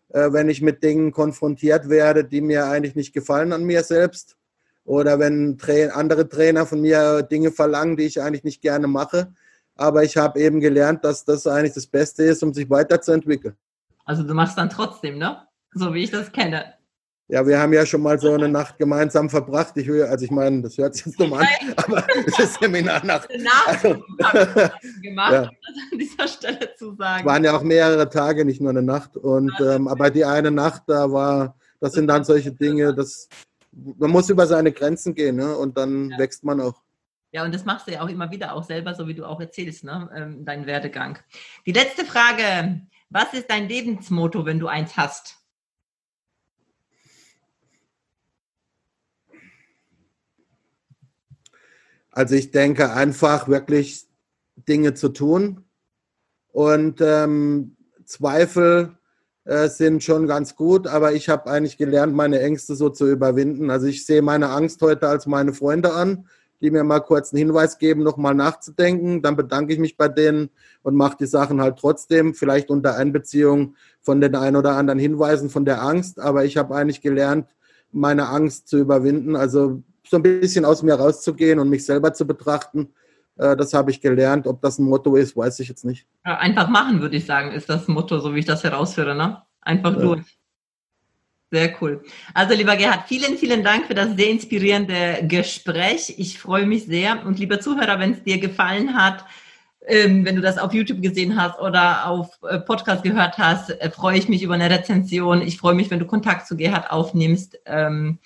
[0.10, 4.38] äh, wenn ich mit Dingen konfrontiert werde, die mir eigentlich nicht gefallen an mir selbst,
[4.86, 9.32] oder wenn Tra andere Trainer von mir Dinge verlangen, die ich eigentlich nicht gerne mache.
[9.76, 13.56] Aber ich habe eben gelernt, dass das eigentlich das Beste ist, um sich weiterzuentwickeln.
[14.04, 15.44] Also du machst dann trotzdem, ne?
[15.74, 16.74] So wie ich das kenne.
[17.32, 19.78] Ja, wir haben ja schon mal so eine Nacht gemeinsam verbracht.
[19.78, 22.04] Ich höre, also ich meine, das hört sich jetzt dumm an, aber
[22.38, 23.30] das Seminarnacht.
[23.68, 24.04] Also,
[25.04, 25.42] gemacht, ja.
[25.44, 25.48] um
[25.92, 27.20] an dieser Stelle zu sagen.
[27.20, 29.16] Es waren ja auch mehrere Tage, nicht nur eine Nacht.
[29.16, 33.30] Und ähm, aber die eine Nacht, da war, das sind dann solche Dinge, das
[33.72, 35.56] man muss über seine Grenzen gehen, ne?
[35.56, 36.18] Und dann ja.
[36.18, 36.82] wächst man auch.
[37.32, 39.40] Ja, und das machst du ja auch immer wieder, auch selber, so wie du auch
[39.40, 40.10] erzählst, ne?
[40.16, 41.20] Ähm, dein Werdegang.
[41.66, 45.39] Die letzte Frage: Was ist dein Lebensmotto, wenn du eins hast?
[52.20, 54.06] Also ich denke einfach wirklich
[54.68, 55.64] Dinge zu tun
[56.52, 58.98] und ähm, Zweifel
[59.46, 63.72] äh, sind schon ganz gut, aber ich habe eigentlich gelernt, meine Ängste so zu überwinden.
[63.72, 66.26] Also ich sehe meine Angst heute als meine Freunde an,
[66.60, 69.22] die mir mal kurz einen Hinweis geben, nochmal nachzudenken.
[69.22, 70.50] Dann bedanke ich mich bei denen
[70.84, 75.50] und mache die Sachen halt trotzdem, vielleicht unter Einbeziehung von den ein oder anderen Hinweisen
[75.50, 76.20] von der Angst.
[76.20, 77.56] Aber ich habe eigentlich gelernt,
[77.94, 79.38] meine Angst zu überwinden.
[79.38, 82.94] Also so ein bisschen aus mir rauszugehen und mich selber zu betrachten.
[83.38, 84.48] Äh, das habe ich gelernt.
[84.48, 86.08] Ob das ein Motto ist, weiß ich jetzt nicht.
[86.24, 89.16] Einfach machen, würde ich sagen, ist das Motto, so wie ich das herausführe.
[89.16, 89.42] Ne?
[89.62, 90.02] Einfach ja.
[90.02, 90.40] durch.
[91.52, 92.04] Sehr cool.
[92.36, 96.14] Also lieber Gerhard, vielen, vielen Dank für das sehr inspirierende Gespräch.
[96.18, 97.26] Ich freue mich sehr.
[97.26, 99.26] Und lieber Zuhörer, wenn es dir gefallen hat,
[99.88, 103.90] ähm, wenn du das auf YouTube gesehen hast oder auf äh, Podcast gehört hast, äh,
[103.90, 105.42] freue ich mich über eine Rezension.
[105.42, 107.58] Ich freue mich, wenn du Kontakt zu Gerhard aufnimmst.
[107.66, 108.20] Ähm,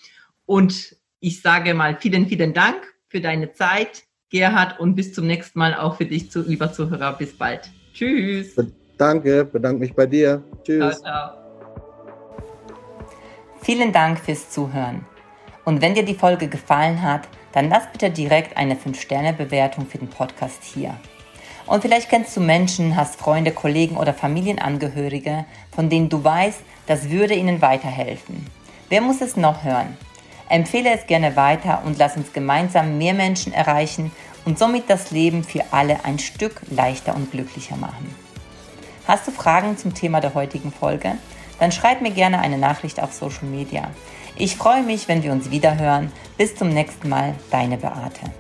[0.46, 2.76] und ich sage mal vielen, vielen Dank
[3.08, 7.14] für deine Zeit, Gerhard, und bis zum nächsten Mal auch für dich, lieber Zuhörer.
[7.14, 7.72] Bis bald.
[7.94, 8.56] Tschüss.
[8.98, 10.44] Danke, bedanke mich bei dir.
[10.66, 11.00] Tschüss.
[11.00, 11.38] Ciao, ciao.
[13.62, 15.06] Vielen Dank fürs Zuhören.
[15.64, 20.10] Und wenn dir die Folge gefallen hat, dann lass bitte direkt eine 5-Sterne-Bewertung für den
[20.10, 21.00] Podcast hier.
[21.68, 27.10] Und vielleicht kennst du Menschen, hast Freunde, Kollegen oder Familienangehörige, von denen du weißt, das
[27.10, 28.46] würde ihnen weiterhelfen.
[28.90, 29.98] Wer muss es noch hören?
[30.50, 34.12] Empfehle es gerne weiter und lass uns gemeinsam mehr Menschen erreichen
[34.46, 38.14] und somit das Leben für alle ein Stück leichter und glücklicher machen.
[39.08, 41.14] Hast du Fragen zum Thema der heutigen Folge?
[41.60, 43.90] Dann schreib mir gerne eine Nachricht auf Social Media.
[44.36, 46.12] Ich freue mich, wenn wir uns wieder hören.
[46.38, 48.32] Bis zum nächsten Mal, deine Beate.